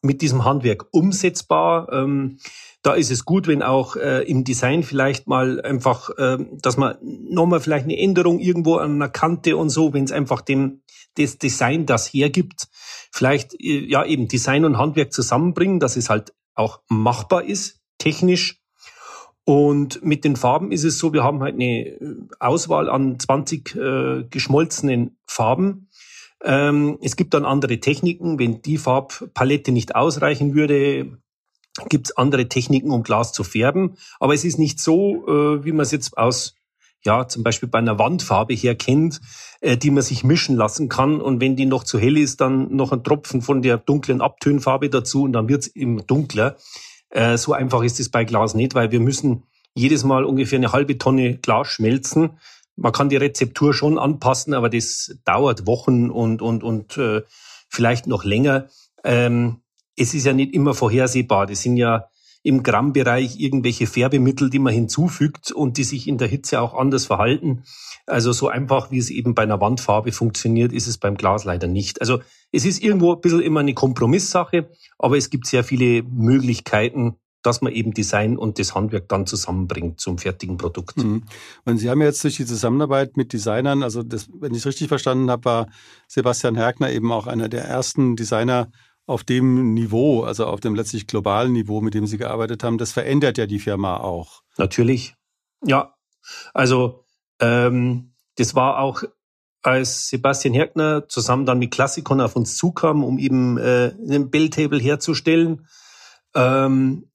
mit 0.00 0.22
diesem 0.22 0.44
Handwerk 0.44 0.86
umsetzbar? 0.92 1.92
Ähm, 1.92 2.38
da 2.82 2.94
ist 2.94 3.10
es 3.10 3.24
gut, 3.24 3.48
wenn 3.48 3.62
auch 3.62 3.96
äh, 3.96 4.22
im 4.22 4.44
Design 4.44 4.82
vielleicht 4.82 5.26
mal 5.26 5.60
einfach, 5.60 6.10
äh, 6.16 6.38
dass 6.62 6.76
man 6.76 6.96
nochmal 7.02 7.60
vielleicht 7.60 7.84
eine 7.84 7.98
Änderung 7.98 8.38
irgendwo 8.38 8.76
an 8.76 8.94
einer 8.94 9.08
Kante 9.08 9.56
und 9.56 9.70
so, 9.70 9.92
wenn 9.92 10.04
es 10.04 10.12
einfach 10.12 10.40
dem 10.40 10.82
das 11.16 11.38
Design 11.38 11.86
das 11.86 12.06
hergibt, 12.06 12.68
vielleicht 13.10 13.54
äh, 13.60 13.84
ja 13.84 14.04
eben 14.04 14.28
Design 14.28 14.64
und 14.64 14.78
Handwerk 14.78 15.12
zusammenbringen, 15.12 15.80
dass 15.80 15.96
es 15.96 16.08
halt 16.08 16.34
auch 16.54 16.80
machbar 16.88 17.44
ist, 17.44 17.80
technisch. 17.98 18.60
Und 19.44 20.04
mit 20.04 20.24
den 20.24 20.36
Farben 20.36 20.72
ist 20.72 20.84
es 20.84 20.98
so, 20.98 21.12
wir 21.12 21.24
haben 21.24 21.40
halt 21.40 21.54
eine 21.54 21.86
äh, 21.86 22.14
Auswahl 22.38 22.88
an 22.88 23.18
20 23.18 23.74
äh, 23.74 24.24
geschmolzenen 24.28 25.16
Farben. 25.26 25.88
Ähm, 26.44 26.98
es 27.02 27.16
gibt 27.16 27.34
dann 27.34 27.44
andere 27.44 27.80
Techniken. 27.80 28.38
Wenn 28.38 28.62
die 28.62 28.78
Farbpalette 28.78 29.72
nicht 29.72 29.96
ausreichen 29.96 30.54
würde, 30.54 31.18
gibt 31.88 32.08
es 32.08 32.16
andere 32.16 32.48
Techniken, 32.48 32.90
um 32.90 33.02
Glas 33.02 33.32
zu 33.32 33.44
färben. 33.44 33.96
Aber 34.20 34.34
es 34.34 34.44
ist 34.44 34.58
nicht 34.58 34.80
so, 34.80 35.26
äh, 35.26 35.64
wie 35.64 35.72
man 35.72 35.82
es 35.82 35.92
jetzt 35.92 36.16
aus, 36.16 36.54
ja, 37.04 37.28
zum 37.28 37.42
Beispiel 37.42 37.68
bei 37.68 37.78
einer 37.78 37.98
Wandfarbe 37.98 38.54
her 38.54 38.74
kennt, 38.74 39.20
äh, 39.60 39.76
die 39.76 39.90
man 39.90 40.02
sich 40.02 40.24
mischen 40.24 40.56
lassen 40.56 40.88
kann. 40.88 41.20
Und 41.20 41.40
wenn 41.40 41.56
die 41.56 41.66
noch 41.66 41.84
zu 41.84 41.98
hell 41.98 42.16
ist, 42.16 42.40
dann 42.40 42.74
noch 42.74 42.92
ein 42.92 43.04
Tropfen 43.04 43.42
von 43.42 43.62
der 43.62 43.78
dunklen 43.78 44.20
Abtönfarbe 44.20 44.90
dazu 44.90 45.22
und 45.22 45.32
dann 45.32 45.48
wird 45.48 45.62
es 45.62 45.68
immer 45.68 46.02
dunkler. 46.02 46.56
Äh, 47.10 47.38
so 47.38 47.52
einfach 47.52 47.82
ist 47.82 48.00
es 48.00 48.10
bei 48.10 48.24
Glas 48.24 48.54
nicht, 48.54 48.74
weil 48.74 48.90
wir 48.90 49.00
müssen 49.00 49.44
jedes 49.74 50.04
Mal 50.04 50.24
ungefähr 50.24 50.58
eine 50.58 50.72
halbe 50.72 50.98
Tonne 50.98 51.38
Glas 51.38 51.68
schmelzen. 51.68 52.38
Man 52.76 52.92
kann 52.92 53.08
die 53.08 53.16
Rezeptur 53.16 53.74
schon 53.74 53.98
anpassen, 53.98 54.54
aber 54.54 54.68
das 54.68 55.16
dauert 55.24 55.66
Wochen 55.66 56.10
und, 56.10 56.42
und, 56.42 56.62
und 56.62 56.96
äh, 56.96 57.22
vielleicht 57.68 58.06
noch 58.06 58.24
länger. 58.24 58.68
Ähm, 59.04 59.62
es 59.98 60.14
ist 60.14 60.26
ja 60.26 60.32
nicht 60.32 60.54
immer 60.54 60.74
vorhersehbar. 60.74 61.46
Das 61.46 61.62
sind 61.62 61.76
ja 61.76 62.08
im 62.42 62.62
Grammbereich 62.62 63.40
irgendwelche 63.40 63.86
Färbemittel, 63.86 64.48
die 64.48 64.58
man 64.58 64.72
hinzufügt 64.72 65.50
und 65.50 65.76
die 65.76 65.84
sich 65.84 66.06
in 66.06 66.18
der 66.18 66.28
Hitze 66.28 66.60
auch 66.60 66.74
anders 66.74 67.06
verhalten. 67.06 67.64
Also 68.06 68.32
so 68.32 68.48
einfach, 68.48 68.90
wie 68.90 68.98
es 68.98 69.10
eben 69.10 69.34
bei 69.34 69.42
einer 69.42 69.60
Wandfarbe 69.60 70.12
funktioniert, 70.12 70.72
ist 70.72 70.86
es 70.86 70.98
beim 70.98 71.16
Glas 71.16 71.44
leider 71.44 71.66
nicht. 71.66 72.00
Also 72.00 72.20
es 72.52 72.64
ist 72.64 72.82
irgendwo 72.82 73.14
ein 73.14 73.20
bisschen 73.20 73.42
immer 73.42 73.60
eine 73.60 73.74
Kompromisssache, 73.74 74.70
aber 74.98 75.16
es 75.16 75.30
gibt 75.30 75.46
sehr 75.46 75.64
viele 75.64 76.02
Möglichkeiten, 76.04 77.16
dass 77.42 77.60
man 77.60 77.72
eben 77.72 77.92
Design 77.92 78.36
und 78.36 78.58
das 78.58 78.74
Handwerk 78.74 79.08
dann 79.08 79.26
zusammenbringt 79.26 80.00
zum 80.00 80.18
fertigen 80.18 80.56
Produkt. 80.56 80.96
Mhm. 80.96 81.24
Und 81.64 81.78
Sie 81.78 81.88
haben 81.88 82.02
jetzt 82.02 82.22
durch 82.24 82.36
die 82.36 82.46
Zusammenarbeit 82.46 83.16
mit 83.16 83.32
Designern, 83.32 83.82
also 83.82 84.02
das, 84.02 84.28
wenn 84.40 84.52
ich 84.52 84.58
es 84.58 84.66
richtig 84.66 84.88
verstanden 84.88 85.30
habe, 85.30 85.44
war 85.44 85.66
Sebastian 86.08 86.56
Hergner 86.56 86.90
eben 86.90 87.12
auch 87.12 87.26
einer 87.26 87.48
der 87.48 87.64
ersten 87.64 88.16
Designer, 88.16 88.70
auf 89.08 89.24
dem 89.24 89.72
Niveau, 89.72 90.22
also 90.22 90.46
auf 90.46 90.60
dem 90.60 90.74
letztlich 90.74 91.06
globalen 91.06 91.52
Niveau, 91.52 91.80
mit 91.80 91.94
dem 91.94 92.06
Sie 92.06 92.18
gearbeitet 92.18 92.62
haben, 92.62 92.78
das 92.78 92.92
verändert 92.92 93.38
ja 93.38 93.46
die 93.46 93.58
Firma 93.58 93.96
auch. 93.96 94.42
Natürlich. 94.58 95.14
Ja. 95.64 95.94
Also 96.52 97.04
ähm, 97.40 98.12
das 98.36 98.54
war 98.54 98.78
auch, 98.78 99.02
als 99.62 100.08
Sebastian 100.08 100.54
Herkner 100.54 101.08
zusammen 101.08 101.46
dann 101.46 101.58
mit 101.58 101.72
Klassikon 101.72 102.20
auf 102.20 102.36
uns 102.36 102.56
zukam, 102.56 103.02
um 103.02 103.18
eben 103.18 103.58
äh, 103.58 103.92
einen 103.98 104.30
Belltable 104.30 104.78
herzustellen, 104.78 105.66
ähm, 106.34 107.10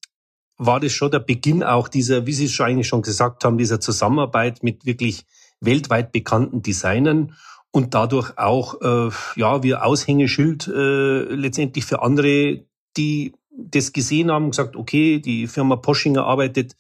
war 0.58 0.80
das 0.80 0.92
schon 0.92 1.12
der 1.12 1.20
Beginn 1.20 1.64
auch 1.64 1.88
dieser, 1.88 2.26
wie 2.26 2.34
Sie 2.34 2.46
es 2.46 2.52
schon 2.52 2.66
eigentlich 2.66 2.88
schon 2.88 3.02
gesagt 3.02 3.46
haben, 3.46 3.58
dieser 3.58 3.80
Zusammenarbeit 3.80 4.64
mit 4.64 4.86
wirklich 4.86 5.26
weltweit 5.62 6.12
bekannten 6.12 6.62
Designern 6.62 7.36
und 7.74 7.96
dadurch 7.96 8.38
auch 8.38 8.82
äh, 8.82 9.10
ja 9.36 9.64
wir 9.64 9.84
Aushängeschild 9.84 10.68
äh, 10.68 11.24
letztendlich 11.34 11.86
für 11.86 12.02
andere, 12.02 12.62
die 12.96 13.34
das 13.52 13.92
gesehen 13.94 14.32
haben, 14.32 14.52
gesagt, 14.52 14.76
okay, 14.76 15.20
die 15.20 15.48
Firma 15.48 15.76
Poschinger 15.76 16.24
arbeitet 16.24 16.76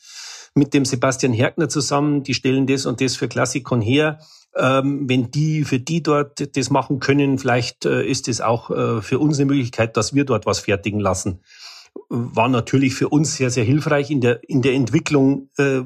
mit 0.55 0.73
dem 0.73 0.85
Sebastian 0.85 1.33
Herkner 1.33 1.67
zusammen, 1.67 2.23
die 2.23 2.35
stellen 2.35 2.67
das 2.67 2.85
und 2.85 3.01
das 3.01 3.15
für 3.15 3.27
Klassikon 3.27 3.81
her. 3.81 4.19
Ähm, 4.55 5.09
wenn 5.09 5.31
die 5.31 5.63
für 5.63 5.79
die 5.79 6.03
dort 6.03 6.55
das 6.55 6.69
machen 6.69 6.99
können, 6.99 7.39
vielleicht 7.39 7.85
äh, 7.85 8.05
ist 8.05 8.27
es 8.27 8.39
auch 8.39 8.69
äh, 8.69 9.01
für 9.01 9.17
uns 9.17 9.39
eine 9.39 9.47
Möglichkeit, 9.47 9.97
dass 9.97 10.13
wir 10.13 10.25
dort 10.25 10.45
was 10.45 10.59
fertigen 10.59 10.99
lassen. 10.99 11.39
War 12.09 12.49
natürlich 12.49 12.93
für 12.93 13.09
uns 13.09 13.35
sehr, 13.35 13.49
sehr 13.49 13.63
hilfreich 13.63 14.11
in 14.11 14.21
der, 14.21 14.47
in 14.47 14.61
der 14.61 14.73
Entwicklung 14.73 15.49
äh, 15.57 15.81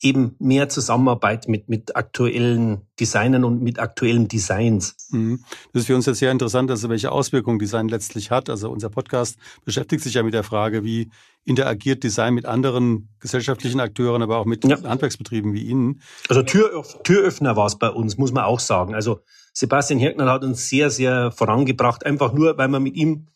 eben 0.00 0.36
mehr 0.38 0.68
Zusammenarbeit 0.68 1.48
mit, 1.48 1.68
mit 1.68 1.96
aktuellen 1.96 2.82
Designern 3.00 3.44
und 3.44 3.62
mit 3.62 3.78
aktuellen 3.78 4.28
Designs. 4.28 5.08
Mhm. 5.10 5.44
Das 5.72 5.82
ist 5.82 5.86
für 5.86 5.96
uns 5.96 6.06
jetzt 6.06 6.18
sehr 6.18 6.30
interessant, 6.30 6.70
also 6.70 6.88
welche 6.88 7.10
Auswirkungen 7.10 7.58
Design 7.58 7.88
letztlich 7.88 8.30
hat. 8.30 8.48
Also 8.48 8.70
unser 8.70 8.90
Podcast 8.90 9.38
beschäftigt 9.64 10.02
sich 10.02 10.14
ja 10.14 10.22
mit 10.22 10.34
der 10.34 10.44
Frage, 10.44 10.84
wie 10.84 11.10
interagiert 11.44 12.04
Design 12.04 12.34
mit 12.34 12.46
anderen 12.46 13.08
gesellschaftlichen 13.20 13.80
Akteuren, 13.80 14.22
aber 14.22 14.38
auch 14.38 14.44
mit 14.44 14.64
ja. 14.64 14.80
Handwerksbetrieben 14.82 15.52
wie 15.52 15.62
Ihnen. 15.62 16.00
Also 16.28 16.42
Türöff 16.42 16.98
Türöffner 17.02 17.56
war 17.56 17.66
es 17.66 17.76
bei 17.76 17.88
uns, 17.88 18.18
muss 18.18 18.32
man 18.32 18.44
auch 18.44 18.60
sagen. 18.60 18.94
Also 18.94 19.20
Sebastian 19.52 19.98
Herkner 19.98 20.30
hat 20.30 20.44
uns 20.44 20.68
sehr, 20.68 20.90
sehr 20.90 21.32
vorangebracht, 21.32 22.06
einfach 22.06 22.32
nur, 22.32 22.56
weil 22.58 22.68
man 22.68 22.82
mit 22.82 22.94
ihm 22.94 23.26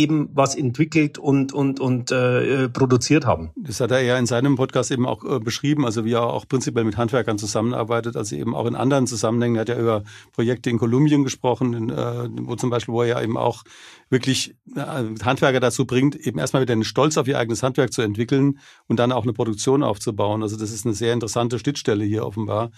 eben 0.00 0.30
was 0.32 0.54
entwickelt 0.54 1.18
und, 1.18 1.52
und, 1.52 1.78
und 1.78 2.10
äh, 2.10 2.68
produziert 2.68 3.26
haben. 3.26 3.50
Das 3.56 3.80
hat 3.80 3.90
er 3.90 4.00
ja 4.00 4.18
in 4.18 4.26
seinem 4.26 4.56
Podcast 4.56 4.90
eben 4.90 5.06
auch 5.06 5.24
äh, 5.24 5.38
beschrieben, 5.38 5.84
also 5.84 6.04
wie 6.04 6.12
er 6.12 6.22
auch 6.22 6.48
prinzipiell 6.48 6.84
mit 6.84 6.96
Handwerkern 6.96 7.38
zusammenarbeitet, 7.38 8.16
also 8.16 8.34
eben 8.36 8.54
auch 8.54 8.66
in 8.66 8.74
anderen 8.74 9.06
Zusammenhängen. 9.06 9.56
Er 9.56 9.60
hat 9.62 9.68
ja 9.68 9.78
über 9.78 10.02
Projekte 10.32 10.70
in 10.70 10.78
Kolumbien 10.78 11.24
gesprochen, 11.24 11.74
in, 11.74 11.90
äh, 11.90 12.28
wo 12.42 12.56
zum 12.56 12.70
Beispiel, 12.70 12.94
wo 12.94 13.02
er 13.02 13.08
ja 13.08 13.22
eben 13.22 13.36
auch 13.36 13.62
wirklich 14.08 14.56
äh, 14.74 14.80
Handwerker 15.22 15.60
dazu 15.60 15.86
bringt, 15.86 16.16
eben 16.16 16.38
erstmal 16.38 16.62
wieder 16.62 16.72
einen 16.72 16.84
Stolz 16.84 17.16
auf 17.16 17.28
ihr 17.28 17.38
eigenes 17.38 17.62
Handwerk 17.62 17.92
zu 17.92 18.02
entwickeln 18.02 18.58
und 18.88 18.98
dann 18.98 19.12
auch 19.12 19.24
eine 19.24 19.32
Produktion 19.32 19.82
aufzubauen. 19.82 20.42
Also 20.42 20.56
das 20.56 20.72
ist 20.72 20.86
eine 20.86 20.94
sehr 20.94 21.12
interessante 21.12 21.58
Schnittstelle 21.58 22.04
hier 22.04 22.26
offenbar. 22.26 22.70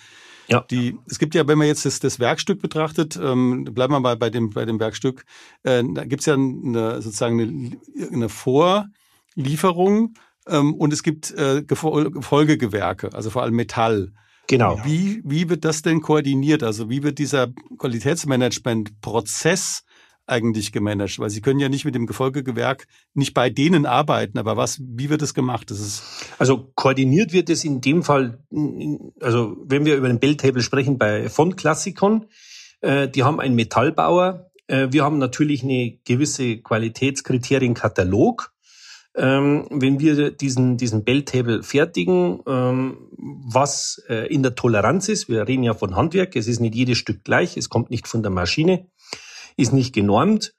Ja. 0.52 0.64
Die, 0.70 0.96
es 1.06 1.18
gibt 1.18 1.34
ja, 1.34 1.48
wenn 1.48 1.58
man 1.58 1.66
jetzt 1.66 1.84
das, 1.84 2.00
das 2.00 2.20
Werkstück 2.20 2.60
betrachtet, 2.60 3.18
ähm, 3.22 3.64
bleiben 3.64 3.92
wir 3.92 4.00
mal 4.00 4.16
bei 4.16 4.30
dem, 4.30 4.50
bei 4.50 4.64
dem 4.64 4.78
Werkstück, 4.78 5.24
äh, 5.62 5.82
da 5.94 6.04
gibt 6.04 6.20
es 6.20 6.26
ja 6.26 6.34
eine, 6.34 7.00
sozusagen 7.00 7.40
eine, 7.40 7.78
eine 8.12 8.28
Vorlieferung 8.28 10.14
ähm, 10.46 10.74
und 10.74 10.92
es 10.92 11.02
gibt 11.02 11.30
äh, 11.32 11.64
Folgegewerke, 11.74 13.14
also 13.14 13.30
vor 13.30 13.42
allem 13.42 13.56
Metall. 13.56 14.12
Genau. 14.48 14.80
Wie, 14.84 15.22
wie 15.24 15.48
wird 15.48 15.64
das 15.64 15.82
denn 15.82 16.00
koordiniert? 16.02 16.62
Also 16.62 16.90
wie 16.90 17.02
wird 17.02 17.18
dieser 17.18 17.48
Qualitätsmanagement-Prozess 17.78 19.84
eigentlich 20.26 20.72
gemanagt? 20.72 21.18
Weil 21.18 21.30
Sie 21.30 21.40
können 21.40 21.60
ja 21.60 21.68
nicht 21.68 21.84
mit 21.84 21.94
dem 21.94 22.06
Gefolgegewerk 22.06 22.86
nicht 23.14 23.34
bei 23.34 23.50
denen 23.50 23.86
arbeiten, 23.86 24.38
aber 24.38 24.56
was, 24.56 24.80
wie 24.80 25.10
wird 25.10 25.22
das 25.22 25.34
gemacht? 25.34 25.70
Das 25.70 25.80
ist 25.80 26.02
also 26.38 26.72
koordiniert 26.74 27.32
wird 27.32 27.50
es 27.50 27.64
in 27.64 27.80
dem 27.80 28.02
Fall, 28.02 28.38
also 29.20 29.56
wenn 29.64 29.84
wir 29.84 29.96
über 29.96 30.08
den 30.08 30.20
Belltable 30.20 30.62
sprechen 30.62 30.98
bei 30.98 31.28
von 31.28 31.56
Klassikon, 31.56 32.26
äh, 32.80 33.08
die 33.08 33.22
haben 33.22 33.40
einen 33.40 33.54
Metallbauer. 33.54 34.50
Äh, 34.66 34.88
wir 34.90 35.04
haben 35.04 35.18
natürlich 35.18 35.62
eine 35.62 35.98
gewisse 36.04 36.58
Qualitätskriterienkatalog. 36.58 38.52
Ähm, 39.14 39.66
wenn 39.70 40.00
wir 40.00 40.30
diesen, 40.30 40.78
diesen 40.78 41.04
Belltable 41.04 41.62
fertigen, 41.62 42.40
ähm, 42.46 42.96
was 43.18 44.02
äh, 44.08 44.26
in 44.32 44.42
der 44.42 44.54
Toleranz 44.54 45.10
ist, 45.10 45.28
wir 45.28 45.46
reden 45.46 45.64
ja 45.64 45.74
von 45.74 45.96
Handwerk, 45.96 46.34
es 46.34 46.48
ist 46.48 46.60
nicht 46.60 46.74
jedes 46.74 46.96
Stück 46.96 47.22
gleich, 47.22 47.58
es 47.58 47.68
kommt 47.68 47.90
nicht 47.90 48.08
von 48.08 48.22
der 48.22 48.32
Maschine, 48.32 48.86
ist 49.56 49.72
nicht 49.72 49.94
genormt. 49.94 50.54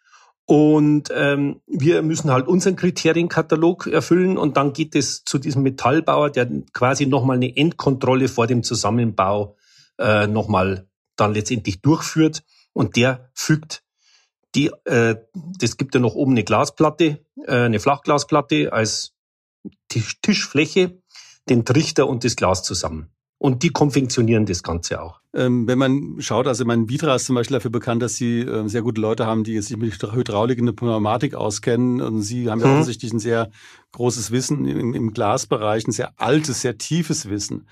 Und 0.45 1.09
ähm, 1.15 1.62
wir 1.67 2.01
müssen 2.01 2.29
halt 2.29 2.47
unseren 2.47 2.75
Kriterienkatalog 2.75 3.88
erfüllen 3.88 4.38
und 4.38 4.57
dann 4.57 4.73
geht 4.73 4.93
es 4.93 5.23
zu 5.23 5.38
diesem 5.38 5.63
Metallbauer, 5.63 6.31
der 6.31 6.50
quasi 6.73 7.05
nochmal 7.05 7.38
eine 7.38 7.55
Endkontrolle 7.55 8.27
vor 8.27 8.45
dem 8.45 8.62
Zusammenbau 8.62 9.55
äh, 9.97 10.27
nochmal 10.27 10.88
dann 11.15 11.33
letztendlich 11.33 11.81
durchführt 11.81 12.43
und 12.73 12.97
der 12.97 13.29
fügt 13.33 13.83
die, 14.55 14.69
äh, 14.85 15.15
das 15.33 15.77
gibt 15.77 15.95
ja 15.95 16.01
noch 16.01 16.15
oben 16.15 16.33
eine 16.33 16.43
Glasplatte, 16.43 17.25
äh, 17.47 17.51
eine 17.51 17.79
Flachglasplatte 17.79 18.71
als 18.71 19.13
Tisch, 19.88 20.19
Tischfläche, 20.21 21.01
den 21.50 21.65
Trichter 21.65 22.07
und 22.07 22.23
das 22.23 22.35
Glas 22.35 22.63
zusammen. 22.63 23.09
Und 23.38 23.63
die 23.63 23.69
konfektionieren 23.69 24.45
das 24.45 24.62
Ganze 24.62 25.01
auch. 25.01 25.23
Ähm, 25.35 25.67
wenn 25.67 25.79
man 25.79 26.15
schaut, 26.19 26.47
also 26.47 26.63
mein 26.63 26.89
Vitra 26.89 27.15
ist 27.15 27.25
zum 27.25 27.35
Beispiel 27.35 27.57
dafür 27.57 27.71
bekannt, 27.71 28.03
dass 28.03 28.15
sie 28.15 28.41
äh, 28.41 28.67
sehr 28.67 28.83
gute 28.83 29.01
Leute 29.01 29.25
haben, 29.25 29.43
die 29.43 29.59
sich 29.61 29.75
mit 29.77 29.93
Hydraulik 30.01 30.61
und 30.61 30.75
Pneumatik 30.75 31.33
auskennen. 31.33 32.01
Und 32.01 32.21
sie 32.21 32.49
haben 32.49 32.59
ja 32.59 32.67
mhm. 32.67 32.73
offensichtlich 32.73 33.13
ein 33.13 33.19
sehr 33.19 33.49
großes 33.93 34.31
Wissen 34.31 34.65
im, 34.65 34.93
im 34.93 35.13
Glasbereich, 35.13 35.87
ein 35.87 35.91
sehr 35.91 36.13
altes, 36.17 36.61
sehr 36.61 36.77
tiefes 36.77 37.29
Wissen 37.29 37.65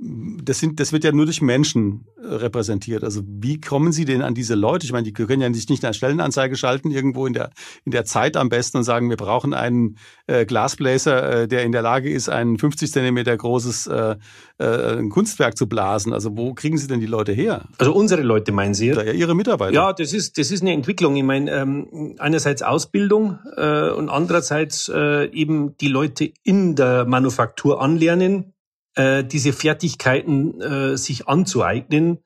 das, 0.00 0.60
sind, 0.60 0.78
das 0.78 0.92
wird 0.92 1.02
ja 1.02 1.10
nur 1.10 1.24
durch 1.24 1.42
Menschen 1.42 2.06
äh, 2.22 2.26
repräsentiert. 2.26 3.02
Also 3.02 3.22
wie 3.26 3.60
kommen 3.60 3.90
Sie 3.90 4.04
denn 4.04 4.22
an 4.22 4.32
diese 4.32 4.54
Leute? 4.54 4.86
Ich 4.86 4.92
meine, 4.92 5.02
die 5.02 5.12
können 5.12 5.42
ja 5.42 5.48
nicht 5.48 5.84
eine 5.84 5.92
Stellenanzeige 5.92 6.56
schalten 6.56 6.92
irgendwo 6.92 7.26
in 7.26 7.32
der, 7.32 7.50
in 7.84 7.90
der 7.90 8.04
Zeit 8.04 8.36
am 8.36 8.48
besten 8.48 8.78
und 8.78 8.84
sagen, 8.84 9.10
wir 9.10 9.16
brauchen 9.16 9.54
einen 9.54 9.96
äh, 10.28 10.46
Glasbläser, 10.46 11.42
äh, 11.42 11.48
der 11.48 11.64
in 11.64 11.72
der 11.72 11.82
Lage 11.82 12.10
ist, 12.10 12.28
ein 12.28 12.58
50 12.58 12.92
Zentimeter 12.92 13.36
großes 13.36 13.88
äh, 13.88 14.16
äh, 14.58 15.02
Kunstwerk 15.08 15.56
zu 15.56 15.68
blasen. 15.68 16.12
Also 16.12 16.36
wo 16.36 16.54
kriegen 16.54 16.78
Sie 16.78 16.86
denn 16.86 17.00
die 17.00 17.06
Leute 17.06 17.32
her? 17.32 17.66
Also 17.78 17.92
unsere 17.92 18.22
Leute 18.22 18.52
meinen 18.52 18.74
Sie? 18.74 18.88
Ja, 18.88 19.02
Ihre 19.02 19.34
Mitarbeiter. 19.34 19.74
Ja, 19.74 19.92
das 19.92 20.12
ist, 20.12 20.38
das 20.38 20.52
ist 20.52 20.62
eine 20.62 20.74
Entwicklung. 20.74 21.16
Ich 21.16 21.24
meine, 21.24 21.50
ähm, 21.50 22.14
einerseits 22.18 22.62
Ausbildung 22.62 23.40
äh, 23.56 23.90
und 23.90 24.10
andererseits 24.10 24.88
äh, 24.94 25.28
eben 25.32 25.76
die 25.78 25.88
Leute 25.88 26.30
in 26.44 26.76
der 26.76 27.04
Manufaktur 27.04 27.82
anlernen 27.82 28.54
äh, 28.98 29.24
diese 29.24 29.52
Fertigkeiten 29.52 30.60
äh, 30.60 30.96
sich 30.96 31.28
anzueignen. 31.28 32.18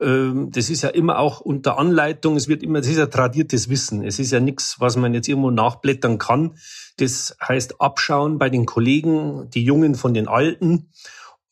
Ähm, 0.00 0.50
das 0.52 0.70
ist 0.70 0.82
ja 0.82 0.90
immer 0.90 1.18
auch 1.18 1.40
unter 1.40 1.76
Anleitung, 1.76 2.36
es 2.36 2.46
wird 2.46 2.62
immer, 2.62 2.78
das 2.80 2.88
ist 2.88 2.98
ja 2.98 3.06
tradiertes 3.06 3.68
Wissen. 3.68 4.04
Es 4.04 4.20
ist 4.20 4.30
ja 4.30 4.38
nichts, 4.38 4.76
was 4.78 4.96
man 4.96 5.12
jetzt 5.12 5.28
irgendwo 5.28 5.50
nachblättern 5.50 6.18
kann. 6.18 6.56
Das 6.98 7.36
heißt 7.46 7.80
abschauen 7.80 8.38
bei 8.38 8.48
den 8.48 8.64
Kollegen, 8.64 9.50
die 9.50 9.64
Jungen 9.64 9.96
von 9.96 10.14
den 10.14 10.28
Alten. 10.28 10.90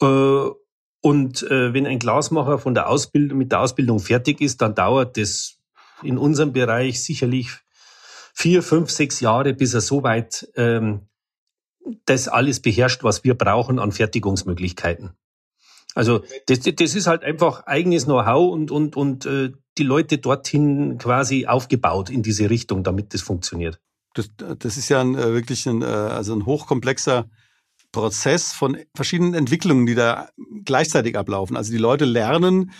Äh, 0.00 0.46
und 1.00 1.42
äh, 1.42 1.74
wenn 1.74 1.86
ein 1.86 1.98
Glasmacher 1.98 2.58
von 2.58 2.74
der 2.74 2.88
Ausbildung, 2.88 3.38
mit 3.38 3.50
der 3.50 3.60
Ausbildung 3.60 3.98
fertig 3.98 4.40
ist, 4.40 4.62
dann 4.62 4.76
dauert 4.76 5.16
das 5.16 5.58
in 6.04 6.18
unserem 6.18 6.52
Bereich 6.52 7.02
sicherlich 7.02 7.50
vier, 8.32 8.62
fünf, 8.62 8.90
sechs 8.90 9.18
Jahre, 9.18 9.54
bis 9.54 9.74
er 9.74 9.80
so 9.80 10.04
weit 10.04 10.48
ähm, 10.54 11.07
das 12.04 12.28
alles 12.28 12.60
beherrscht, 12.60 13.04
was 13.04 13.24
wir 13.24 13.34
brauchen 13.34 13.78
an 13.78 13.92
Fertigungsmöglichkeiten. 13.92 15.10
Also 15.94 16.22
das, 16.46 16.60
das 16.60 16.94
ist 16.94 17.06
halt 17.06 17.24
einfach 17.24 17.66
eigenes 17.66 18.04
Know-how 18.04 18.52
und, 18.52 18.70
und, 18.70 18.96
und 18.96 19.26
äh, 19.26 19.52
die 19.78 19.82
Leute 19.82 20.18
dorthin 20.18 20.98
quasi 20.98 21.46
aufgebaut 21.46 22.10
in 22.10 22.22
diese 22.22 22.50
Richtung, 22.50 22.84
damit 22.84 23.14
das 23.14 23.22
funktioniert. 23.22 23.80
Das, 24.14 24.30
das 24.36 24.76
ist 24.76 24.88
ja 24.88 25.00
ein, 25.00 25.14
äh, 25.14 25.32
wirklich 25.32 25.66
ein, 25.66 25.82
äh, 25.82 25.86
also 25.86 26.34
ein 26.34 26.46
hochkomplexer 26.46 27.28
Prozess 27.92 28.52
von 28.52 28.76
verschiedenen 28.94 29.34
Entwicklungen, 29.34 29.86
die 29.86 29.94
da 29.94 30.28
gleichzeitig 30.64 31.16
ablaufen. 31.16 31.56
Also 31.56 31.72
die 31.72 31.78
Leute 31.78 32.04
lernen, 32.04 32.72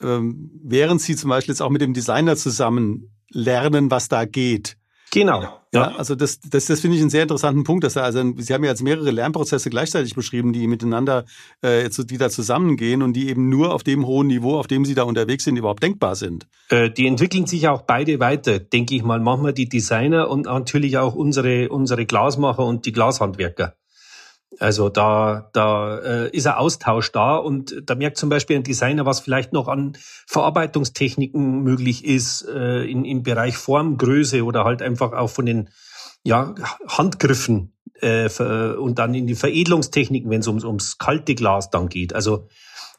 ähm, 0.00 0.50
während 0.62 1.00
sie 1.00 1.16
zum 1.16 1.30
Beispiel 1.30 1.52
jetzt 1.52 1.62
auch 1.62 1.70
mit 1.70 1.82
dem 1.82 1.94
Designer 1.94 2.36
zusammen 2.36 3.16
lernen, 3.30 3.90
was 3.90 4.08
da 4.08 4.24
geht. 4.24 4.76
Genau. 5.16 5.60
Ja, 5.72 5.96
also 5.96 6.14
das, 6.14 6.40
das, 6.40 6.66
das 6.66 6.80
finde 6.80 6.96
ich 6.96 7.02
einen 7.02 7.10
sehr 7.10 7.22
interessanten 7.22 7.64
Punkt, 7.64 7.84
dass 7.84 7.96
er, 7.96 8.04
also 8.04 8.22
Sie 8.36 8.52
haben 8.52 8.64
ja 8.64 8.70
jetzt 8.70 8.82
mehrere 8.82 9.10
Lernprozesse 9.10 9.70
gleichzeitig 9.70 10.14
beschrieben, 10.14 10.52
die 10.52 10.66
miteinander, 10.66 11.24
äh, 11.62 11.88
die 11.88 12.18
da 12.18 12.28
zusammengehen 12.28 13.02
und 13.02 13.14
die 13.14 13.30
eben 13.30 13.48
nur 13.48 13.74
auf 13.74 13.82
dem 13.82 14.06
hohen 14.06 14.26
Niveau, 14.26 14.58
auf 14.58 14.66
dem 14.66 14.84
Sie 14.84 14.94
da 14.94 15.04
unterwegs 15.04 15.44
sind, 15.44 15.56
überhaupt 15.56 15.82
denkbar 15.82 16.16
sind. 16.16 16.46
Äh, 16.68 16.90
die 16.90 17.06
entwickeln 17.06 17.46
sich 17.46 17.66
auch 17.68 17.82
beide 17.82 18.20
weiter, 18.20 18.58
denke 18.58 18.94
ich 18.94 19.02
mal. 19.02 19.18
Machen 19.20 19.44
wir 19.44 19.52
die 19.52 19.68
Designer 19.68 20.28
und 20.28 20.44
natürlich 20.44 20.98
auch 20.98 21.14
unsere, 21.14 21.70
unsere 21.70 22.04
Glasmacher 22.04 22.64
und 22.64 22.84
die 22.84 22.92
Glashandwerker. 22.92 23.74
Also 24.58 24.88
da, 24.88 25.50
da 25.52 25.98
äh, 25.98 26.30
ist 26.30 26.46
ein 26.46 26.54
Austausch 26.54 27.12
da 27.12 27.36
und 27.36 27.82
da 27.84 27.94
merkt 27.94 28.16
zum 28.16 28.28
Beispiel 28.28 28.56
ein 28.56 28.62
Designer, 28.62 29.04
was 29.04 29.20
vielleicht 29.20 29.52
noch 29.52 29.68
an 29.68 29.96
Verarbeitungstechniken 30.26 31.62
möglich 31.62 32.04
ist 32.04 32.46
äh, 32.48 32.84
in, 32.84 33.04
im 33.04 33.22
Bereich 33.22 33.56
Formgröße 33.56 34.44
oder 34.44 34.64
halt 34.64 34.82
einfach 34.82 35.12
auch 35.12 35.30
von 35.30 35.46
den 35.46 35.68
ja, 36.22 36.54
Handgriffen 36.88 37.74
äh, 38.00 38.28
und 38.74 38.98
dann 38.98 39.14
in 39.14 39.26
die 39.26 39.34
Veredelungstechniken, 39.34 40.30
wenn 40.30 40.40
es 40.40 40.48
ums, 40.48 40.64
ums 40.64 40.98
kalte 40.98 41.34
Glas 41.34 41.70
dann 41.70 41.88
geht. 41.88 42.14
Also 42.14 42.48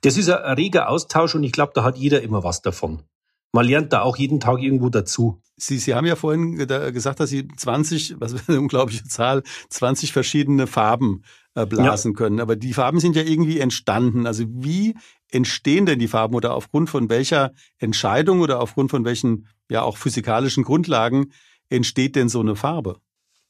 das 0.01 0.17
ist 0.17 0.29
ein 0.29 0.53
reger 0.55 0.89
Austausch 0.89 1.35
und 1.35 1.43
ich 1.43 1.51
glaube, 1.51 1.71
da 1.73 1.83
hat 1.83 1.97
jeder 1.97 2.21
immer 2.21 2.43
was 2.43 2.61
davon. 2.61 3.03
Man 3.51 3.65
lernt 3.65 3.93
da 3.93 4.01
auch 4.01 4.17
jeden 4.17 4.39
Tag 4.39 4.61
irgendwo 4.61 4.89
dazu. 4.89 5.41
Sie, 5.55 5.79
Sie 5.79 5.95
haben 5.95 6.05
ja 6.05 6.15
vorhin 6.15 6.57
gesagt, 6.57 7.19
dass 7.19 7.29
Sie 7.29 7.47
20, 7.47 8.15
was 8.19 8.33
ist 8.33 8.49
eine 8.49 8.59
unglaubliche 8.59 9.05
Zahl, 9.05 9.43
20 9.69 10.11
verschiedene 10.11 10.67
Farben 10.67 11.23
blasen 11.65 12.11
ja. 12.11 12.17
können. 12.17 12.39
Aber 12.39 12.55
die 12.55 12.73
Farben 12.73 12.99
sind 12.99 13.15
ja 13.15 13.23
irgendwie 13.23 13.59
entstanden. 13.59 14.27
Also 14.27 14.45
wie 14.47 14.95
entstehen 15.31 15.85
denn 15.85 15.99
die 15.99 16.07
Farben 16.07 16.35
oder 16.35 16.53
aufgrund 16.53 16.89
von 16.89 17.09
welcher 17.09 17.53
Entscheidung 17.77 18.41
oder 18.41 18.59
aufgrund 18.59 18.91
von 18.91 19.05
welchen 19.05 19.47
ja 19.69 19.81
auch 19.81 19.97
physikalischen 19.97 20.63
Grundlagen 20.63 21.31
entsteht 21.69 22.15
denn 22.15 22.29
so 22.29 22.39
eine 22.39 22.55
Farbe? 22.55 22.99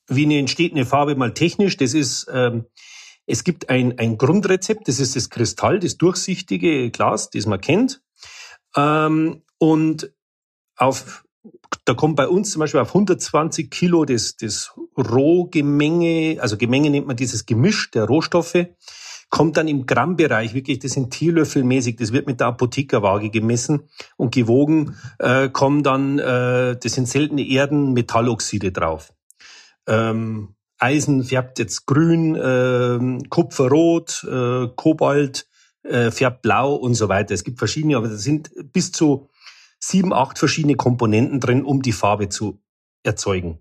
Wie 0.08 0.26
eine 0.26 0.38
entsteht 0.38 0.72
eine 0.72 0.86
Farbe 0.86 1.16
mal 1.16 1.34
technisch? 1.34 1.78
Das 1.78 1.94
ist 1.94 2.28
ähm, 2.32 2.66
es 3.28 3.44
gibt 3.44 3.70
ein, 3.70 4.00
ein 4.00 4.18
Grundrezept, 4.18 4.88
das 4.88 5.00
ist 5.00 5.18
das 5.18 5.30
Kristall, 5.30 5.80
das 5.80 5.98
durchsichtige 5.98 6.90
Glas, 6.92 7.30
das 7.30 7.46
man 7.46 7.60
kennt. 7.60 8.02
Ähm, 8.76 9.44
und 9.58 10.14
auf 10.78 11.26
da 11.86 11.94
kommt 11.94 12.16
bei 12.16 12.28
uns 12.28 12.52
zum 12.52 12.60
Beispiel 12.60 12.80
auf 12.82 12.90
120 12.90 13.70
Kilo 13.70 14.06
das, 14.06 14.36
das 14.38 14.74
Rohgemenge, 14.98 16.38
also 16.42 16.58
Gemenge 16.58 16.90
nennt 16.90 17.08
man 17.08 17.16
dieses 17.16 17.46
Gemisch 17.46 17.92
der 17.92 18.06
Rohstoffe, 18.06 18.68
kommt 19.30 19.58
dann 19.58 19.68
im 19.68 19.86
Grammbereich, 19.86 20.54
wirklich, 20.54 20.80
das 20.80 20.92
sind 20.92 21.12
Teelöffelmäßig, 21.12 21.98
das 21.98 22.14
wird 22.14 22.28
mit 22.28 22.40
der 22.40 22.48
Apothekerwaage 22.48 23.30
gemessen 23.30 23.90
und 24.16 24.34
gewogen, 24.34 24.96
äh, 25.20 25.50
kommen 25.50 25.84
dann, 25.84 26.20
äh, 26.20 26.78
das 26.78 26.94
sind 26.94 27.08
seltene 27.08 27.46
Erden, 27.46 27.94
Metalloxide 27.94 28.72
drauf. 28.72 29.14
Ähm, 29.88 30.56
Eisen 30.80 31.24
färbt 31.24 31.60
jetzt 31.60 31.86
grün, 31.86 32.36
äh, 32.36 33.28
Kupfer 33.30 33.70
rot, 33.70 34.26
äh, 34.30 34.68
Kobalt 34.76 35.48
äh, 35.84 36.12
färbt 36.12 36.42
blau 36.42 36.76
und 36.76 36.94
so 36.94 37.10
weiter. 37.10 37.34
Es 37.34 37.44
gibt 37.44 37.60
verschiedene, 37.60 37.98
aber 37.98 38.10
das 38.10 38.24
sind 38.24 38.52
bis 38.74 38.92
zu 38.92 39.30
sieben, 39.80 40.14
acht 40.14 40.40
verschiedene 40.40 40.76
Komponenten 40.76 41.40
drin, 41.40 41.64
um 41.64 41.82
die 41.82 41.92
Farbe 41.92 42.30
zu 42.30 42.60
erzeugen. 43.04 43.60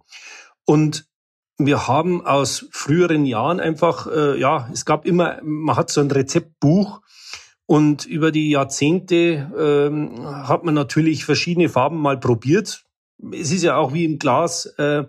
Und 0.64 1.08
wir 1.58 1.88
haben 1.88 2.26
aus 2.26 2.66
früheren 2.70 3.24
Jahren 3.24 3.60
einfach, 3.60 4.06
äh, 4.08 4.38
ja, 4.38 4.68
es 4.72 4.84
gab 4.84 5.06
immer, 5.06 5.40
man 5.42 5.76
hat 5.76 5.90
so 5.90 6.00
ein 6.00 6.10
Rezeptbuch 6.10 7.00
und 7.66 8.04
über 8.04 8.30
die 8.30 8.50
Jahrzehnte 8.50 9.50
ähm, 9.58 10.24
hat 10.24 10.64
man 10.64 10.74
natürlich 10.74 11.24
verschiedene 11.24 11.68
Farben 11.68 11.98
mal 11.98 12.18
probiert. 12.18 12.84
Es 13.32 13.50
ist 13.50 13.62
ja 13.62 13.76
auch 13.76 13.94
wie 13.94 14.04
im 14.04 14.18
Glas, 14.18 14.66
äh, 14.78 15.04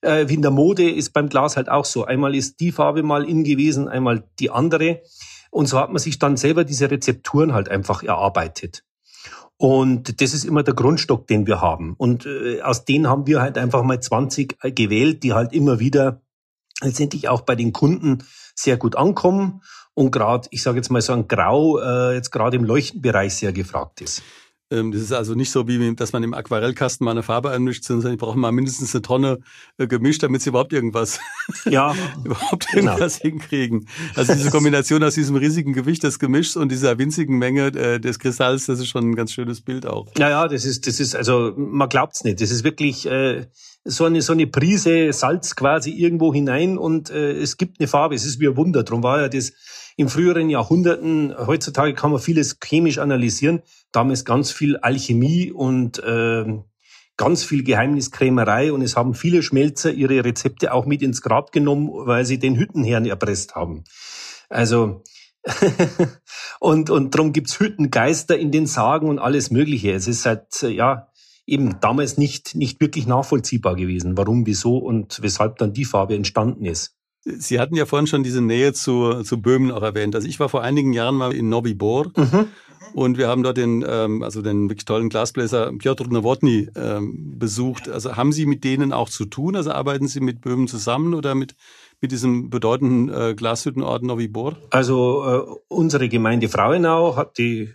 äh, 0.00 0.28
wie 0.28 0.34
in 0.34 0.42
der 0.42 0.50
Mode 0.50 0.90
ist 0.90 1.12
beim 1.12 1.28
Glas 1.28 1.56
halt 1.56 1.68
auch 1.68 1.84
so. 1.84 2.04
Einmal 2.04 2.34
ist 2.34 2.58
die 2.60 2.72
Farbe 2.72 3.02
mal 3.02 3.28
in 3.28 3.44
gewesen, 3.44 3.88
einmal 3.88 4.24
die 4.40 4.50
andere. 4.50 5.02
Und 5.50 5.66
so 5.66 5.78
hat 5.78 5.90
man 5.90 5.98
sich 5.98 6.18
dann 6.18 6.36
selber 6.36 6.64
diese 6.64 6.90
Rezepturen 6.90 7.54
halt 7.54 7.68
einfach 7.68 8.02
erarbeitet. 8.02 8.84
Und 9.56 10.20
das 10.20 10.34
ist 10.34 10.44
immer 10.44 10.62
der 10.62 10.74
Grundstock, 10.74 11.26
den 11.26 11.46
wir 11.46 11.60
haben. 11.60 11.94
Und 11.96 12.26
äh, 12.26 12.60
aus 12.62 12.84
denen 12.84 13.08
haben 13.08 13.26
wir 13.26 13.40
halt 13.40 13.58
einfach 13.58 13.82
mal 13.82 14.00
20 14.00 14.58
gewählt, 14.74 15.22
die 15.22 15.34
halt 15.34 15.52
immer 15.52 15.78
wieder 15.78 16.22
letztendlich 16.80 17.28
auch 17.28 17.42
bei 17.42 17.54
den 17.54 17.72
Kunden 17.72 18.24
sehr 18.54 18.76
gut 18.76 18.96
ankommen 18.96 19.62
und 19.94 20.10
gerade, 20.10 20.48
ich 20.50 20.62
sage 20.62 20.78
jetzt 20.78 20.90
mal 20.90 21.02
so 21.02 21.12
ein 21.12 21.28
Grau, 21.28 21.78
äh, 21.78 22.14
jetzt 22.14 22.30
gerade 22.30 22.56
im 22.56 22.64
Leuchtenbereich 22.64 23.34
sehr 23.34 23.52
gefragt 23.52 24.00
ist. 24.00 24.22
Ähm, 24.72 24.90
das 24.90 25.02
ist 25.02 25.12
also 25.12 25.34
nicht 25.34 25.50
so, 25.50 25.68
wie 25.68 25.94
dass 25.94 26.12
man 26.12 26.22
im 26.22 26.32
Aquarellkasten 26.32 27.04
mal 27.04 27.10
eine 27.10 27.22
Farbe 27.22 27.50
anmischt, 27.50 27.84
sondern 27.84 28.12
ich 28.12 28.18
brauche 28.18 28.38
mal 28.38 28.52
mindestens 28.52 28.94
eine 28.94 29.02
Tonne 29.02 29.38
äh, 29.76 29.86
gemischt, 29.86 30.22
damit 30.22 30.42
sie 30.42 30.48
überhaupt 30.48 30.72
irgendwas, 30.72 31.20
ja, 31.68 31.94
überhaupt 32.24 32.68
genau. 32.68 32.92
irgendwas 32.92 33.20
genau. 33.20 33.32
hinkriegen. 33.32 33.88
Also 34.14 34.32
diese 34.32 34.50
Kombination 34.50 35.02
aus 35.04 35.14
diesem 35.14 35.36
riesigen 35.36 35.74
Gewicht 35.74 36.02
des 36.02 36.18
Gemischs 36.18 36.56
und 36.56 36.72
dieser 36.72 36.98
winzigen 36.98 37.38
Menge 37.38 37.66
äh, 37.66 38.00
des 38.00 38.18
Kristalls, 38.18 38.66
das 38.66 38.78
ist 38.78 38.88
schon 38.88 39.10
ein 39.10 39.14
ganz 39.14 39.32
schönes 39.32 39.60
Bild 39.60 39.86
auch. 39.86 40.08
Ja, 40.16 40.30
ja, 40.30 40.48
das 40.48 40.64
ist, 40.64 40.86
das 40.86 41.00
ist, 41.00 41.14
also 41.14 41.52
man 41.56 41.88
glaubt's 41.88 42.24
nicht. 42.24 42.40
Das 42.40 42.50
ist 42.50 42.64
wirklich 42.64 43.06
äh, 43.06 43.46
so 43.84 44.04
eine 44.04 44.22
so 44.22 44.32
eine 44.32 44.46
Prise 44.46 45.12
Salz 45.12 45.56
quasi 45.56 45.90
irgendwo 45.90 46.32
hinein 46.32 46.78
und 46.78 47.10
äh, 47.10 47.32
es 47.32 47.56
gibt 47.56 47.80
eine 47.80 47.88
Farbe. 47.88 48.14
Es 48.14 48.24
ist 48.24 48.40
wie 48.40 48.48
ein 48.48 48.56
Wunder. 48.56 48.84
Drum 48.84 49.02
war 49.02 49.20
ja 49.20 49.28
das 49.28 49.52
in 49.96 50.08
früheren 50.08 50.48
Jahrhunderten, 50.50 51.34
heutzutage 51.46 51.94
kann 51.94 52.10
man 52.10 52.20
vieles 52.20 52.58
chemisch 52.62 52.98
analysieren, 52.98 53.62
damals 53.92 54.24
ganz 54.24 54.50
viel 54.50 54.76
Alchemie 54.76 55.52
und 55.52 55.98
äh, 56.02 56.44
ganz 57.16 57.44
viel 57.44 57.62
Geheimniskrämerei 57.62 58.72
und 58.72 58.82
es 58.82 58.96
haben 58.96 59.14
viele 59.14 59.42
Schmelzer 59.42 59.92
ihre 59.92 60.24
Rezepte 60.24 60.72
auch 60.72 60.86
mit 60.86 61.02
ins 61.02 61.22
Grab 61.22 61.52
genommen, 61.52 61.90
weil 61.92 62.24
sie 62.24 62.38
den 62.38 62.56
Hüttenherrn 62.56 63.06
erpresst 63.06 63.54
haben. 63.54 63.84
Also 64.48 65.02
und 66.60 66.88
und 66.90 67.14
darum 67.14 67.32
gibt's 67.32 67.58
Hüttengeister 67.58 68.38
in 68.38 68.52
den 68.52 68.66
Sagen 68.66 69.08
und 69.08 69.18
alles 69.18 69.50
Mögliche. 69.50 69.92
Es 69.92 70.06
ist 70.06 70.24
halt 70.24 70.62
ja 70.62 71.08
eben 71.46 71.80
damals 71.80 72.16
nicht 72.16 72.54
nicht 72.54 72.80
wirklich 72.80 73.06
nachvollziehbar 73.06 73.74
gewesen, 73.74 74.16
warum, 74.16 74.46
wieso 74.46 74.78
und 74.78 75.20
weshalb 75.22 75.58
dann 75.58 75.72
die 75.72 75.84
Farbe 75.84 76.14
entstanden 76.14 76.64
ist. 76.64 76.96
Sie 77.24 77.60
hatten 77.60 77.76
ja 77.76 77.86
vorhin 77.86 78.06
schon 78.06 78.22
diese 78.24 78.40
Nähe 78.40 78.72
zu, 78.72 79.22
zu 79.22 79.40
Böhmen 79.40 79.70
auch 79.70 79.82
erwähnt. 79.82 80.14
Also 80.14 80.26
ich 80.26 80.40
war 80.40 80.48
vor 80.48 80.62
einigen 80.62 80.92
Jahren 80.92 81.14
mal 81.14 81.32
in 81.32 81.48
Novi 81.48 81.74
Bor 81.74 82.10
mhm. 82.16 82.48
und 82.94 83.16
wir 83.16 83.28
haben 83.28 83.44
dort 83.44 83.56
den, 83.56 83.84
ähm, 83.88 84.22
also 84.24 84.42
den 84.42 84.68
wirklich 84.68 84.84
tollen 84.84 85.08
Glasbläser 85.08 85.72
Piotr 85.78 86.08
Nowotny 86.08 86.68
ähm, 86.74 87.38
besucht. 87.38 87.88
Also 87.88 88.16
haben 88.16 88.32
Sie 88.32 88.46
mit 88.46 88.64
denen 88.64 88.92
auch 88.92 89.08
zu 89.08 89.24
tun? 89.24 89.54
Also 89.54 89.70
arbeiten 89.70 90.08
Sie 90.08 90.20
mit 90.20 90.40
Böhmen 90.40 90.66
zusammen 90.66 91.14
oder 91.14 91.36
mit, 91.36 91.54
mit 92.00 92.10
diesem 92.10 92.50
bedeutenden 92.50 93.08
äh, 93.14 93.34
Glashüttenort 93.34 94.02
Novi 94.02 94.26
Bor? 94.26 94.56
Also 94.70 95.24
äh, 95.24 95.54
unsere 95.68 96.08
Gemeinde 96.08 96.48
Frauenau 96.48 97.14
hat 97.14 97.38
die 97.38 97.72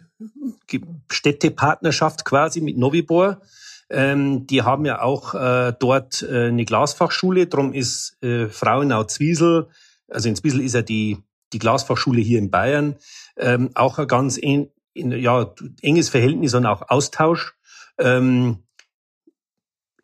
Städtepartnerschaft 1.09 2.25
quasi 2.25 2.59
mit 2.59 2.77
Novi 2.77 3.01
Bor. 3.01 3.39
Ähm, 3.89 4.47
die 4.47 4.63
haben 4.63 4.85
ja 4.85 5.01
auch 5.01 5.33
äh, 5.33 5.73
dort 5.79 6.21
äh, 6.23 6.47
eine 6.47 6.65
Glasfachschule. 6.65 7.47
Drum 7.47 7.73
ist 7.73 8.17
äh, 8.21 8.47
Frauenau-Zwiesel, 8.47 9.67
also 10.09 10.29
in 10.29 10.35
Zwiesel 10.35 10.61
ist 10.61 10.75
ja 10.75 10.81
die, 10.81 11.17
die 11.53 11.59
Glasfachschule 11.59 12.21
hier 12.21 12.39
in 12.39 12.51
Bayern, 12.51 12.95
ähm, 13.37 13.69
auch 13.75 13.97
ein 13.97 14.07
ganz 14.07 14.37
en, 14.41 14.69
ja, 14.93 15.53
enges 15.81 16.09
Verhältnis 16.09 16.53
und 16.53 16.65
auch 16.65 16.89
Austausch. 16.89 17.55
Ähm, 17.97 18.63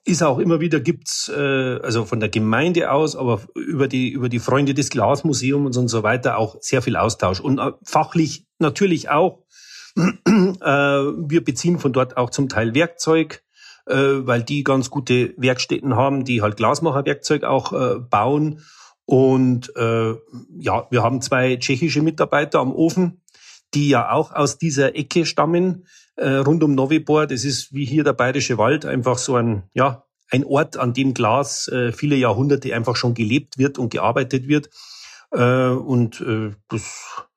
ist 0.06 0.22
auch 0.22 0.39
immer 0.39 0.60
wieder 0.60 0.80
gibt's 0.82 1.30
äh, 1.30 1.80
also 1.82 2.06
von 2.06 2.19
der 2.19 2.30
Gemeinde 2.30 2.91
aus, 2.91 3.15
aber 3.15 3.41
über 3.56 3.88
die 3.88 4.10
über 4.10 4.28
die 4.28 4.39
Freunde 4.39 4.74
des 4.74 4.89
Glasmuseums 4.89 5.78
und 5.78 5.88
so 5.88 6.04
weiter 6.04 6.38
auch 6.38 6.58
sehr 6.60 6.82
viel 6.82 6.98
Austausch 6.98 7.39
und 7.39 7.60
äh, 7.60 7.72
fachlich 7.84 8.46
natürlich 8.60 9.10
auch. 9.10 9.43
äh, 9.96 10.02
wir 10.26 11.43
beziehen 11.43 11.80
von 11.80 11.93
dort 11.93 12.17
auch 12.17 12.32
zum 12.32 12.50
Teil 12.50 12.74
Werkzeug, 12.76 13.43
äh, 13.88 13.96
weil 13.96 14.43
die 14.43 14.63
ganz 14.63 14.89
gute 14.89 15.34
Werkstätten 15.38 15.96
haben, 15.96 16.26
die 16.26 16.41
halt 16.41 16.58
Glasmacherwerkzeug 16.58 17.43
auch 17.43 17.74
äh, 17.74 18.00
bauen. 18.00 18.62
Und 19.06 19.76
äh, 19.76 20.13
ja, 20.58 20.88
wir 20.89 21.04
haben 21.04 21.22
zwei 21.22 21.58
tschechische 21.58 22.02
Mitarbeiter 22.02 22.60
am 22.60 22.74
Ofen, 22.74 23.22
die 23.74 23.89
ja 23.89 24.12
auch 24.12 24.32
aus 24.32 24.58
dieser 24.58 24.96
Ecke 24.96 25.26
stammen, 25.26 25.86
äh, 26.15 26.30
rund 26.30 26.63
um 26.63 26.76
Novibor. 26.76 27.28
Das 27.28 27.43
ist 27.43 27.74
wie 27.74 27.86
hier 27.86 28.04
der 28.04 28.13
Bayerische 28.13 28.58
Wald, 28.58 28.86
einfach 28.86 29.17
so 29.17 29.36
ein, 29.36 29.63
ja, 29.74 30.06
ein 30.32 30.46
Ort, 30.46 30.78
an 30.78 30.93
dem 30.93 31.13
Glas 31.13 31.67
äh, 31.67 31.91
viele 31.91 32.15
Jahrhunderte 32.15 32.74
einfach 32.74 32.96
schon 32.96 33.13
gelebt 33.13 33.58
wird 33.58 33.78
und 33.78 33.89
gearbeitet 33.89 34.48
wird. 34.48 34.69
Äh, 35.32 35.69
und 35.69 36.22
äh, 36.22 36.52
das 36.69 37.28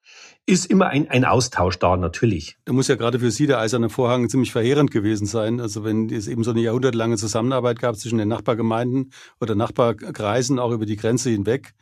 ist 0.46 0.66
immer 0.66 0.87
ein, 0.87 1.11
ein 1.11 1.24
Austausch 1.24 1.78
da, 1.80 1.96
natürlich. 1.96 2.56
Da 2.64 2.72
muss 2.72 2.87
ja 2.87 2.94
gerade 2.94 3.18
für 3.18 3.32
Sie 3.32 3.48
der 3.48 3.59
Eiserne 3.59 3.90
Vorhang 3.90 4.28
ziemlich 4.28 4.52
verheerend 4.52 4.92
gewesen 4.92 5.26
sein. 5.26 5.61
Also 5.61 5.85
wenn 5.85 6.09
es 6.09 6.28
eben 6.28 6.44
so 6.44 6.52
eine 6.52 6.61
jahrhundertelange 6.61 7.16
Zusammenarbeit 7.16 7.80
gab 7.80 7.96
zwischen 7.96 8.18
den 8.18 8.28
Nachbargemeinden 8.28 9.12
oder 9.40 9.56
Nachbarkreisen, 9.56 10.61
auch 10.61 10.70
über 10.70 10.87
die 10.87 10.96
Grenze 10.96 11.30
hinweg. 11.30 11.74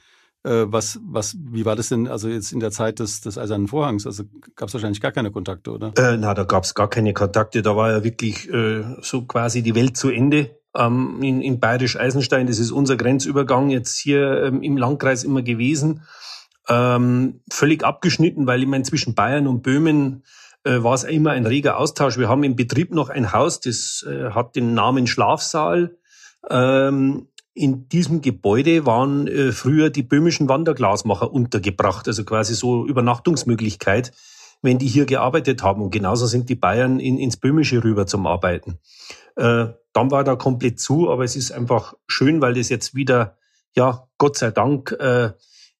Äh, 0.44 0.64
was, 0.66 0.98
was, 1.05 1.37
wie 1.38 1.66
war 1.66 1.77
das 1.77 1.90
denn 1.90 2.09
also 2.09 2.29
jetzt 2.29 2.53
in 2.53 2.61
der 2.61 2.70
Zeit 2.70 3.00
des, 3.00 3.20
des 3.20 3.37
Eisernen 3.37 3.68
Vorhangs? 3.68 4.07
Also 4.07 4.24
gab 4.57 4.68
es 4.68 4.74
wahrscheinlich 4.74 5.00
gar 5.03 5.12
keine 5.12 5.31
Kontakte, 5.31 5.70
oder? 5.70 5.92
Äh, 5.98 6.16
na, 6.16 6.33
da 6.33 6.44
gab 6.44 6.64
es 6.64 6.74
gar 6.74 6.88
keine 6.88 7.12
Kontakte. 7.12 7.61
Da 7.61 7.77
war 7.77 7.90
ja 7.90 8.03
wirklich 8.03 8.48
äh, 8.50 8.83
so 9.03 9.27
quasi 9.27 9.62
die 9.62 9.74
Welt 9.74 9.98
zu 9.98 10.09
Ende 10.09 10.59
ähm, 10.74 11.22
in, 11.22 11.42
in 11.42 11.61
Bayerisch-Eisenstein. 11.61 12.46
Das 12.46 12.59
ist 12.59 12.70
unser 12.70 12.96
Grenzübergang 12.96 13.68
jetzt 13.68 13.98
hier 13.98 14.44
ähm, 14.44 14.62
im 14.62 14.79
Landkreis 14.79 15.22
immer 15.22 15.42
gewesen 15.42 16.03
ähm, 16.68 17.40
völlig 17.50 17.85
abgeschnitten, 17.85 18.46
weil 18.46 18.62
ich 18.62 18.68
meine, 18.68 18.85
zwischen 18.85 19.14
Bayern 19.14 19.46
und 19.46 19.62
Böhmen 19.62 20.24
äh, 20.64 20.83
war 20.83 20.94
es 20.94 21.05
immer 21.05 21.33
ein 21.33 21.46
reger 21.46 21.79
Austausch. 21.79 22.18
Wir 22.18 22.29
haben 22.29 22.44
im 22.44 22.57
Betrieb 22.57 22.92
noch 22.92 23.11
ein 23.11 23.33
Haus, 23.33 23.61
das 23.61 24.05
äh, 24.09 24.31
hat 24.31 24.57
den 24.57 24.74
Namen 24.74 25.07
Schlafsaal. 25.07 25.96
Ähm, 26.48 27.29
in 27.55 27.88
diesem 27.88 28.20
Gebäude 28.20 28.85
waren 28.85 29.29
äh, 29.29 29.53
früher 29.53 29.90
die 29.90 30.03
böhmischen 30.03 30.48
Wanderglasmacher 30.48 31.33
untergebracht, 31.33 32.09
also 32.09 32.24
quasi 32.24 32.55
so 32.55 32.87
Übernachtungsmöglichkeit, 32.87 34.12
wenn 34.61 34.79
die 34.79 34.88
hier 34.88 35.07
gearbeitet 35.07 35.62
haben. 35.62 35.83
Und 35.83 35.90
genauso 35.90 36.27
sind 36.27 36.48
die 36.48 36.57
Bayern 36.57 36.98
in, 36.98 37.18
ins 37.18 37.37
Böhmische 37.37 37.85
rüber 37.85 38.07
zum 38.07 38.27
Arbeiten. 38.27 38.79
Äh, 39.37 39.66
dann 39.92 40.11
war 40.11 40.24
da 40.24 40.35
komplett 40.35 40.81
zu, 40.81 41.11
aber 41.11 41.24
es 41.24 41.37
ist 41.37 41.53
einfach 41.53 41.94
schön, 42.09 42.40
weil 42.40 42.55
das 42.55 42.68
jetzt 42.68 42.94
wieder, 42.94 43.37
ja, 43.77 44.09
Gott 44.18 44.37
sei 44.37 44.50
Dank, 44.50 44.90
äh, 44.92 45.31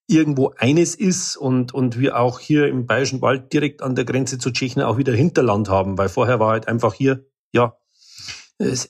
irgendwo 0.07 0.53
eines 0.57 0.95
ist 0.95 1.35
und, 1.35 1.73
und 1.73 1.99
wir 1.99 2.19
auch 2.19 2.39
hier 2.39 2.67
im 2.67 2.85
Bayerischen 2.85 3.21
Wald 3.21 3.51
direkt 3.53 3.81
an 3.81 3.95
der 3.95 4.05
Grenze 4.05 4.37
zu 4.37 4.51
Tschechien 4.51 4.83
auch 4.83 4.97
wieder 4.97 5.13
Hinterland 5.13 5.69
haben, 5.69 5.97
weil 5.97 6.09
vorher 6.09 6.39
war 6.39 6.51
halt 6.51 6.67
einfach 6.67 6.93
hier, 6.93 7.25
ja, 7.51 7.75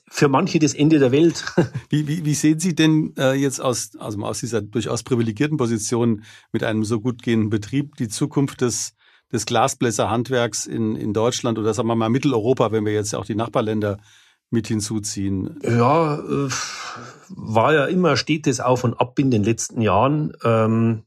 für 0.08 0.28
manche 0.28 0.58
das 0.58 0.74
Ende 0.74 0.98
der 0.98 1.10
Welt. 1.10 1.44
Wie, 1.90 2.06
wie, 2.06 2.24
wie 2.24 2.34
sehen 2.34 2.60
Sie 2.60 2.74
denn 2.74 3.14
äh, 3.18 3.32
jetzt 3.32 3.60
aus, 3.60 3.96
also 3.98 4.20
aus 4.22 4.40
dieser 4.40 4.62
durchaus 4.62 5.02
privilegierten 5.02 5.56
Position 5.56 6.22
mit 6.52 6.62
einem 6.62 6.84
so 6.84 7.00
gut 7.00 7.22
gehenden 7.22 7.50
Betrieb 7.50 7.96
die 7.96 8.08
Zukunft 8.08 8.60
des, 8.60 8.94
des 9.32 9.46
Glasbläserhandwerks 9.46 10.66
in, 10.66 10.94
in 10.94 11.12
Deutschland 11.12 11.58
oder 11.58 11.74
sagen 11.74 11.88
wir 11.88 11.96
mal 11.96 12.08
Mitteleuropa, 12.08 12.70
wenn 12.70 12.84
wir 12.84 12.92
jetzt 12.92 13.14
auch 13.14 13.24
die 13.24 13.34
Nachbarländer 13.34 13.98
mit 14.50 14.68
hinzuziehen? 14.68 15.58
Ja, 15.62 16.18
äh, 16.18 16.48
war 17.28 17.74
ja 17.74 17.86
immer 17.86 18.16
stetes 18.16 18.60
Auf 18.60 18.84
und 18.84 18.94
Ab 18.94 19.18
in 19.18 19.30
den 19.30 19.42
letzten 19.42 19.80
Jahren. 19.80 20.32
Ähm, 20.44 21.02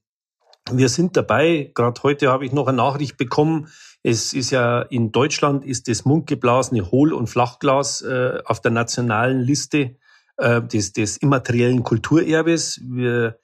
wir 0.71 0.89
sind 0.89 1.17
dabei. 1.17 1.71
Gerade 1.73 2.01
heute 2.03 2.29
habe 2.29 2.45
ich 2.45 2.51
noch 2.51 2.67
eine 2.67 2.77
Nachricht 2.77 3.17
bekommen. 3.17 3.67
Es 4.03 4.33
ist 4.33 4.51
ja 4.51 4.81
in 4.81 5.11
Deutschland 5.11 5.65
ist 5.65 5.87
das 5.87 6.05
mundgeblasene 6.05 6.91
Hohl- 6.91 7.13
und 7.13 7.27
Flachglas 7.27 8.01
äh, 8.01 8.39
auf 8.45 8.61
der 8.61 8.71
nationalen 8.71 9.41
Liste 9.41 9.97
äh, 10.37 10.61
des, 10.61 10.93
des 10.93 11.17
immateriellen 11.17 11.83
Kulturerbes. 11.83 12.81
Wir 12.83 13.39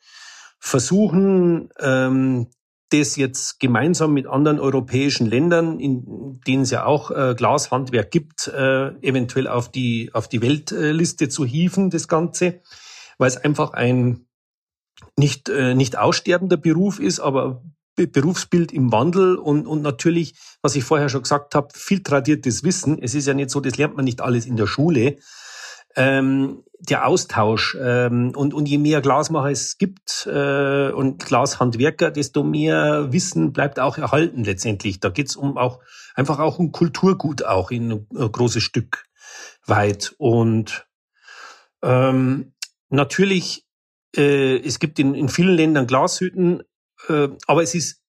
versuchen 0.59 1.69
ähm, 1.79 2.47
das 2.89 3.15
jetzt 3.15 3.59
gemeinsam 3.59 4.13
mit 4.13 4.27
anderen 4.27 4.59
europäischen 4.59 5.27
Ländern, 5.27 5.79
in 5.79 6.39
denen 6.47 6.63
es 6.63 6.71
ja 6.71 6.85
auch 6.85 7.11
äh, 7.11 7.33
Glashandwerk 7.35 8.11
gibt, 8.11 8.47
äh, 8.47 8.89
eventuell 9.01 9.47
auf 9.47 9.69
die, 9.69 10.11
auf 10.13 10.27
die 10.27 10.41
Weltliste 10.41 11.27
zu 11.29 11.45
hieven, 11.45 11.89
das 11.89 12.07
Ganze, 12.07 12.61
weil 13.17 13.27
es 13.27 13.37
einfach 13.37 13.73
ein 13.73 14.24
nicht, 15.17 15.49
äh, 15.49 15.75
nicht 15.75 15.97
aussterbender 15.97 16.57
Beruf 16.57 16.99
ist, 16.99 17.19
aber 17.19 17.61
Berufsbild 17.95 18.73
im 18.73 18.91
Wandel 18.91 19.37
und, 19.37 19.67
und 19.67 19.81
natürlich, 19.81 20.35
was 20.61 20.75
ich 20.75 20.83
vorher 20.83 21.07
schon 21.07 21.23
gesagt 21.23 21.55
habe, 21.55 21.69
viel 21.73 22.03
tradiertes 22.03 22.63
Wissen. 22.63 23.01
Es 23.01 23.15
ist 23.15 23.25
ja 23.25 23.33
nicht 23.33 23.49
so, 23.49 23.61
das 23.61 23.77
lernt 23.77 23.95
man 23.95 24.03
nicht 24.03 24.19
alles 24.19 24.45
in 24.45 24.57
der 24.57 24.67
Schule, 24.67 25.15
ähm, 25.95 26.63
der 26.79 27.07
Austausch 27.07 27.77
ähm, 27.81 28.33
und, 28.35 28.53
und 28.53 28.67
je 28.67 28.77
mehr 28.77 29.01
Glasmacher 29.01 29.49
es 29.49 29.77
gibt 29.77 30.27
äh, 30.29 30.91
und 30.91 31.25
Glashandwerker, 31.25 32.11
desto 32.11 32.43
mehr 32.43 33.13
Wissen 33.13 33.53
bleibt 33.53 33.79
auch 33.79 33.97
erhalten 33.97 34.43
letztendlich. 34.43 34.99
Da 34.99 35.09
geht's 35.09 35.37
um 35.37 35.57
auch 35.57 35.79
einfach 36.15 36.39
auch 36.39 36.59
um 36.59 36.73
Kulturgut 36.73 37.43
auch 37.43 37.71
in 37.71 37.91
ein 37.91 38.31
großes 38.31 38.61
Stück 38.61 39.05
weit. 39.65 40.13
Und 40.17 40.85
ähm, 41.81 42.53
natürlich, 42.89 43.64
äh, 44.17 44.57
es 44.57 44.79
gibt 44.79 44.99
in, 44.99 45.13
in 45.15 45.29
vielen 45.29 45.55
Ländern 45.55 45.87
Glashütten, 45.87 46.63
äh, 47.07 47.29
aber 47.47 47.63
es 47.63 47.75
ist 47.75 48.01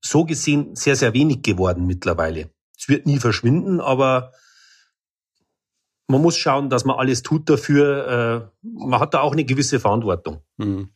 so 0.00 0.24
gesehen 0.24 0.76
sehr, 0.76 0.96
sehr 0.96 1.14
wenig 1.14 1.42
geworden 1.42 1.86
mittlerweile. 1.86 2.50
Es 2.78 2.88
wird 2.88 3.06
nie 3.06 3.18
verschwinden, 3.18 3.80
aber 3.80 4.32
man 6.06 6.20
muss 6.20 6.36
schauen, 6.36 6.68
dass 6.68 6.84
man 6.84 6.96
alles 6.96 7.22
tut 7.22 7.48
dafür. 7.48 8.50
Äh, 8.52 8.68
man 8.78 9.00
hat 9.00 9.14
da 9.14 9.20
auch 9.20 9.32
eine 9.32 9.44
gewisse 9.44 9.80
Verantwortung. 9.80 10.42
Mhm. 10.58 10.90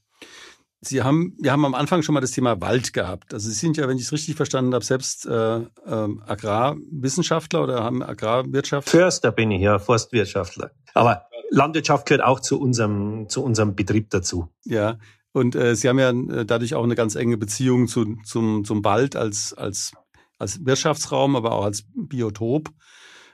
Sie 0.80 1.02
haben, 1.02 1.36
wir 1.40 1.50
haben 1.50 1.64
am 1.64 1.74
Anfang 1.74 2.02
schon 2.02 2.14
mal 2.14 2.20
das 2.20 2.30
Thema 2.30 2.60
Wald 2.60 2.92
gehabt. 2.92 3.34
Also 3.34 3.48
Sie 3.48 3.54
sind 3.54 3.76
ja, 3.76 3.88
wenn 3.88 3.96
ich 3.96 4.04
es 4.04 4.12
richtig 4.12 4.36
verstanden 4.36 4.74
habe, 4.74 4.84
selbst 4.84 5.26
äh, 5.26 5.56
äh, 5.56 5.64
Agrarwissenschaftler 5.86 7.64
oder 7.64 7.82
haben 7.82 8.02
Agrarwirtschaft. 8.02 8.88
Förster 8.88 9.32
bin 9.32 9.50
ich 9.50 9.62
ja, 9.62 9.80
Forstwirtschaftler. 9.80 10.70
Aber 10.94 11.26
Landwirtschaft 11.50 12.06
gehört 12.06 12.24
auch 12.24 12.40
zu 12.40 12.60
unserem, 12.60 13.28
zu 13.28 13.42
unserem 13.42 13.74
Betrieb 13.74 14.10
dazu. 14.10 14.48
Ja, 14.64 14.98
und 15.32 15.54
äh, 15.54 15.76
Sie 15.76 15.88
haben 15.88 15.98
ja 15.98 16.10
äh, 16.10 16.44
dadurch 16.44 16.74
auch 16.74 16.84
eine 16.84 16.94
ganz 16.94 17.14
enge 17.14 17.36
Beziehung 17.36 17.86
zu, 17.86 18.16
zum, 18.24 18.64
zum 18.64 18.84
Wald 18.84 19.16
als, 19.16 19.52
als, 19.54 19.92
als 20.38 20.64
Wirtschaftsraum, 20.64 21.36
aber 21.36 21.52
auch 21.52 21.64
als 21.64 21.84
Biotop. 21.94 22.70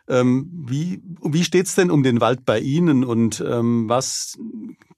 Ähm, 0.07 0.50
wie 0.66 1.03
wie 1.22 1.44
steht's 1.44 1.74
denn 1.74 1.90
um 1.90 2.03
den 2.03 2.20
Wald 2.20 2.44
bei 2.44 2.61
Ihnen 2.61 3.05
und 3.05 3.42
ähm, 3.46 3.88
was 3.88 4.37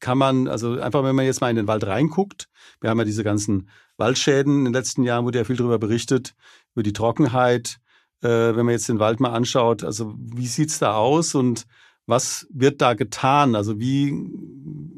kann 0.01 0.19
man, 0.19 0.49
also 0.49 0.81
einfach 0.81 1.05
wenn 1.05 1.15
man 1.15 1.27
jetzt 1.27 1.41
mal 1.41 1.51
in 1.51 1.55
den 1.55 1.69
Wald 1.69 1.87
reinguckt, 1.87 2.49
wir 2.81 2.91
haben 2.91 2.99
ja 2.99 3.05
diese 3.05 3.23
ganzen 3.23 3.69
Waldschäden 3.99 4.59
in 4.59 4.65
den 4.65 4.75
letzten 4.75 5.05
Jahren, 5.05 5.25
wurde 5.25 5.39
ja 5.39 5.45
viel 5.45 5.55
darüber 5.55 5.79
berichtet, 5.79 6.35
über 6.75 6.83
die 6.83 6.93
Trockenheit. 6.93 7.79
Äh, 8.21 8.57
wenn 8.57 8.67
man 8.67 8.71
jetzt 8.71 8.89
den 8.89 8.99
Wald 8.99 9.21
mal 9.21 9.31
anschaut, 9.31 9.85
also 9.85 10.15
wie 10.17 10.49
sieht's 10.49 10.81
da 10.81 10.97
aus 10.97 11.37
und 11.37 11.67
was 12.07 12.47
wird 12.51 12.81
da 12.81 12.95
getan? 12.95 13.55
Also 13.55 13.79
wie 13.79 14.15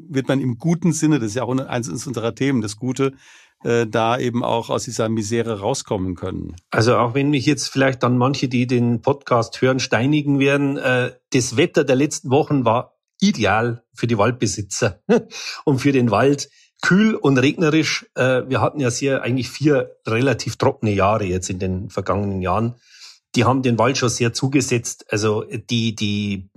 wird 0.09 0.27
man 0.27 0.39
im 0.39 0.57
guten 0.57 0.93
Sinne, 0.93 1.19
das 1.19 1.29
ist 1.29 1.35
ja 1.35 1.43
auch 1.43 1.57
eines 1.57 2.05
unserer 2.05 2.33
Themen, 2.35 2.61
das 2.61 2.77
Gute, 2.77 3.13
äh, 3.63 3.85
da 3.87 4.17
eben 4.17 4.43
auch 4.43 4.69
aus 4.69 4.85
dieser 4.85 5.09
Misere 5.09 5.59
rauskommen 5.59 6.15
können. 6.15 6.55
Also 6.71 6.95
auch 6.95 7.13
wenn 7.13 7.29
mich 7.29 7.45
jetzt 7.45 7.67
vielleicht 7.67 8.03
dann 8.03 8.17
manche, 8.17 8.47
die 8.47 8.67
den 8.67 9.01
Podcast 9.01 9.61
hören, 9.61 9.79
steinigen 9.79 10.39
werden, 10.39 10.77
äh, 10.77 11.11
das 11.33 11.57
Wetter 11.57 11.83
der 11.83 11.95
letzten 11.95 12.29
Wochen 12.29 12.65
war 12.65 12.97
ideal 13.19 13.83
für 13.93 14.07
die 14.07 14.17
Waldbesitzer 14.17 15.01
und 15.65 15.79
für 15.79 15.91
den 15.91 16.11
Wald. 16.11 16.49
Kühl 16.81 17.15
und 17.15 17.37
regnerisch. 17.37 18.05
Äh, 18.15 18.43
wir 18.47 18.61
hatten 18.61 18.79
ja 18.79 18.89
sehr 18.89 19.21
eigentlich 19.21 19.49
vier 19.49 19.97
relativ 20.07 20.55
trockene 20.55 20.93
Jahre 20.93 21.25
jetzt 21.25 21.49
in 21.49 21.59
den 21.59 21.89
vergangenen 21.89 22.41
Jahren. 22.41 22.75
Die 23.35 23.43
haben 23.43 23.61
den 23.61 23.77
Wald 23.77 23.97
schon 23.97 24.07
sehr 24.07 24.31
zugesetzt. 24.31 25.05
Also 25.09 25.43
die, 25.43 25.93
die 25.93 26.49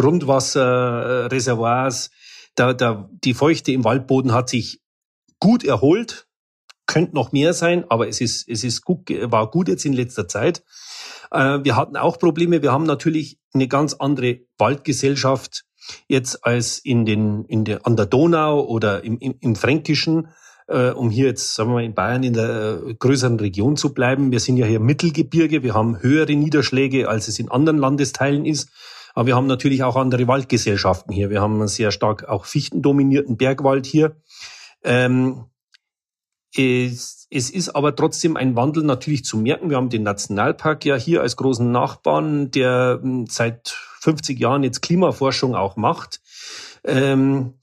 Grundwasserreservoirs, 0.00 2.10
da, 2.54 2.72
da, 2.72 3.10
die 3.24 3.34
Feuchte 3.34 3.72
im 3.72 3.82
Waldboden 3.84 4.32
hat 4.32 4.48
sich 4.48 4.80
gut 5.40 5.64
erholt 5.64 6.26
könnte 6.86 7.14
noch 7.14 7.32
mehr 7.32 7.52
sein, 7.52 7.84
aber 7.88 8.08
es 8.08 8.20
ist, 8.20 8.48
es 8.48 8.64
ist 8.64 8.84
gut, 8.84 9.10
war 9.10 9.50
gut 9.50 9.68
jetzt 9.68 9.84
in 9.84 9.92
letzter 9.92 10.28
Zeit. 10.28 10.62
Äh, 11.30 11.58
wir 11.62 11.76
hatten 11.76 11.96
auch 11.96 12.18
Probleme. 12.18 12.62
Wir 12.62 12.72
haben 12.72 12.84
natürlich 12.84 13.38
eine 13.52 13.68
ganz 13.68 13.94
andere 13.94 14.40
Waldgesellschaft 14.58 15.64
jetzt 16.08 16.44
als 16.44 16.78
in 16.78 17.04
den, 17.04 17.44
in 17.44 17.64
der, 17.64 17.86
an 17.86 17.96
der 17.96 18.06
Donau 18.06 18.64
oder 18.64 19.04
im, 19.04 19.18
im, 19.18 19.34
im 19.40 19.56
Fränkischen, 19.56 20.28
äh, 20.68 20.90
um 20.90 21.10
hier 21.10 21.26
jetzt, 21.26 21.54
sagen 21.54 21.70
wir 21.70 21.74
mal, 21.74 21.84
in 21.84 21.94
Bayern 21.94 22.22
in 22.22 22.34
der 22.34 22.80
äh, 22.86 22.94
größeren 22.94 23.38
Region 23.38 23.76
zu 23.76 23.92
bleiben. 23.92 24.32
Wir 24.32 24.40
sind 24.40 24.56
ja 24.56 24.66
hier 24.66 24.80
Mittelgebirge. 24.80 25.62
Wir 25.62 25.74
haben 25.74 26.00
höhere 26.00 26.34
Niederschläge, 26.34 27.08
als 27.08 27.28
es 27.28 27.38
in 27.38 27.50
anderen 27.50 27.78
Landesteilen 27.78 28.46
ist. 28.46 28.70
Aber 29.16 29.28
wir 29.28 29.34
haben 29.34 29.46
natürlich 29.46 29.82
auch 29.82 29.96
andere 29.96 30.28
Waldgesellschaften 30.28 31.10
hier. 31.10 31.30
Wir 31.30 31.40
haben 31.40 31.54
einen 31.54 31.68
sehr 31.68 31.90
stark 31.90 32.28
auch 32.28 32.44
fichtendominierten 32.44 33.38
Bergwald 33.38 33.86
hier. 33.86 34.16
Ähm, 34.84 35.46
es, 36.54 37.26
es 37.30 37.48
ist 37.48 37.70
aber 37.70 37.96
trotzdem 37.96 38.36
ein 38.36 38.56
Wandel 38.56 38.84
natürlich 38.84 39.24
zu 39.24 39.38
merken. 39.38 39.70
Wir 39.70 39.78
haben 39.78 39.88
den 39.88 40.02
Nationalpark 40.02 40.84
ja 40.84 40.96
hier 40.96 41.22
als 41.22 41.36
großen 41.36 41.72
Nachbarn, 41.72 42.50
der 42.50 43.00
hm, 43.00 43.24
seit 43.26 43.70
50 44.00 44.38
Jahren 44.38 44.62
jetzt 44.62 44.82
Klimaforschung 44.82 45.54
auch 45.54 45.76
macht. 45.76 46.20
Ähm, 46.84 47.54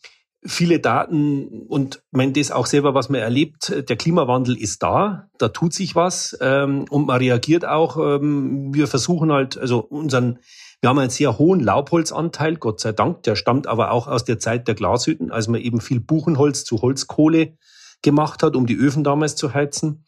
viele 0.44 0.80
Daten 0.80 1.68
und 1.68 2.02
mein 2.10 2.34
das 2.34 2.50
auch 2.50 2.66
selber, 2.66 2.96
was 2.96 3.10
man 3.10 3.22
erlebt, 3.22 3.72
der 3.88 3.96
Klimawandel 3.96 4.58
ist 4.58 4.82
da, 4.82 5.30
da 5.38 5.50
tut 5.50 5.74
sich 5.76 5.96
was 5.96 6.36
ähm, 6.42 6.86
und 6.90 7.06
man 7.06 7.18
reagiert 7.18 7.64
auch. 7.64 7.98
Ähm, 7.98 8.74
wir 8.74 8.88
versuchen 8.88 9.32
halt, 9.32 9.56
also 9.56 9.80
unseren, 9.82 10.40
wir 10.84 10.90
haben 10.90 11.00
einen 11.00 11.10
sehr 11.10 11.40
hohen 11.40 11.62
Laubholzanteil, 11.62 12.58
Gott 12.58 12.82
sei 12.82 12.92
Dank, 12.92 13.24
der 13.24 13.38
stammt 13.38 13.68
aber 13.68 13.92
auch 13.92 14.08
aus 14.08 14.26
der 14.26 14.38
Zeit 14.38 14.68
der 14.68 14.76
Glashütten, 14.76 15.32
als 15.32 15.48
man 15.48 15.62
eben 15.62 15.80
viel 15.80 16.02
Buchenholz 16.02 16.66
zu 16.66 16.82
Holzkohle 16.82 17.58
gemacht 18.02 18.44
hat, 18.44 18.58
um 18.58 18.66
die 18.66 18.76
Öfen 18.76 19.06
damals 19.06 19.38
zu 19.38 19.54
heizen. 19.54 20.04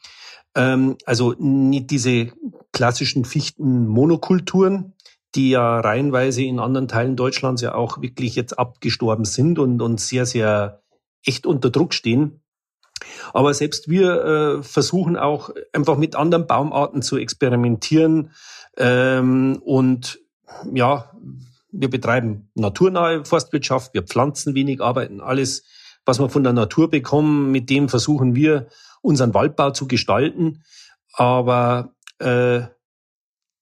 Ähm, 0.53 0.97
also 1.05 1.33
nicht 1.39 1.91
diese 1.91 2.33
klassischen 2.73 3.23
Fichtenmonokulturen, 3.23 4.95
die 5.33 5.51
ja 5.51 5.79
reihenweise 5.79 6.43
in 6.43 6.59
anderen 6.59 6.89
Teilen 6.89 7.15
Deutschlands 7.15 7.61
ja 7.61 7.73
auch 7.73 8.01
wirklich 8.01 8.35
jetzt 8.35 8.59
abgestorben 8.59 9.23
sind 9.23 9.59
und, 9.59 9.81
und 9.81 10.01
sehr, 10.01 10.25
sehr 10.25 10.81
echt 11.23 11.45
unter 11.45 11.69
Druck 11.69 11.93
stehen. 11.93 12.43
Aber 13.33 13.53
selbst 13.53 13.87
wir 13.87 14.25
äh, 14.59 14.63
versuchen 14.63 15.15
auch 15.15 15.51
einfach 15.71 15.95
mit 15.95 16.17
anderen 16.17 16.47
Baumarten 16.47 17.01
zu 17.01 17.15
experimentieren 17.15 18.31
ähm, 18.75 19.61
und 19.63 20.19
ja, 20.73 21.11
wir 21.71 21.89
betreiben 21.89 22.49
naturnahe 22.55 23.25
Forstwirtschaft, 23.25 23.93
wir 23.93 24.03
pflanzen 24.03 24.55
wenig, 24.55 24.81
arbeiten 24.81 25.21
alles 25.21 25.63
was 26.05 26.19
wir 26.19 26.29
von 26.29 26.43
der 26.43 26.53
Natur 26.53 26.89
bekommen, 26.89 27.51
mit 27.51 27.69
dem 27.69 27.89
versuchen 27.89 28.35
wir 28.35 28.67
unseren 29.01 29.33
Waldbau 29.33 29.71
zu 29.71 29.87
gestalten. 29.87 30.63
Aber 31.13 31.95
äh, 32.19 32.61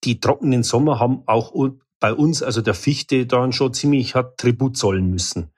die 0.03 0.19
trockenen 0.19 0.63
Sommer 0.63 0.99
haben 0.99 1.23
auch 1.25 1.53
bei 1.99 2.13
uns, 2.13 2.43
also 2.43 2.61
der 2.61 2.73
Fichte, 2.73 3.25
dann 3.25 3.53
schon 3.53 3.73
ziemlich 3.73 4.15
hat 4.15 4.37
Tribut 4.37 4.77
zollen 4.77 5.09
müssen. 5.09 5.51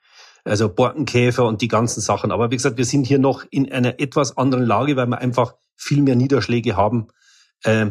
Also 0.44 0.70
Borkenkäfer 0.70 1.46
und 1.48 1.62
die 1.62 1.68
ganzen 1.68 2.02
Sachen. 2.02 2.32
Aber 2.32 2.52
wie 2.52 2.56
gesagt, 2.56 2.78
wir 2.78 2.86
sind 2.86 3.08
hier 3.08 3.18
noch 3.18 3.44
in 3.50 3.72
einer 3.72 4.00
etwas 4.00 4.38
anderen 4.38 4.66
Lage, 4.66 4.96
weil 4.96 5.08
wir 5.08 5.18
einfach 5.18 5.56
viel 5.76 6.04
mehr 6.04 6.16
Niederschläge 6.16 6.78
haben 6.78 7.08
äh, 7.64 7.88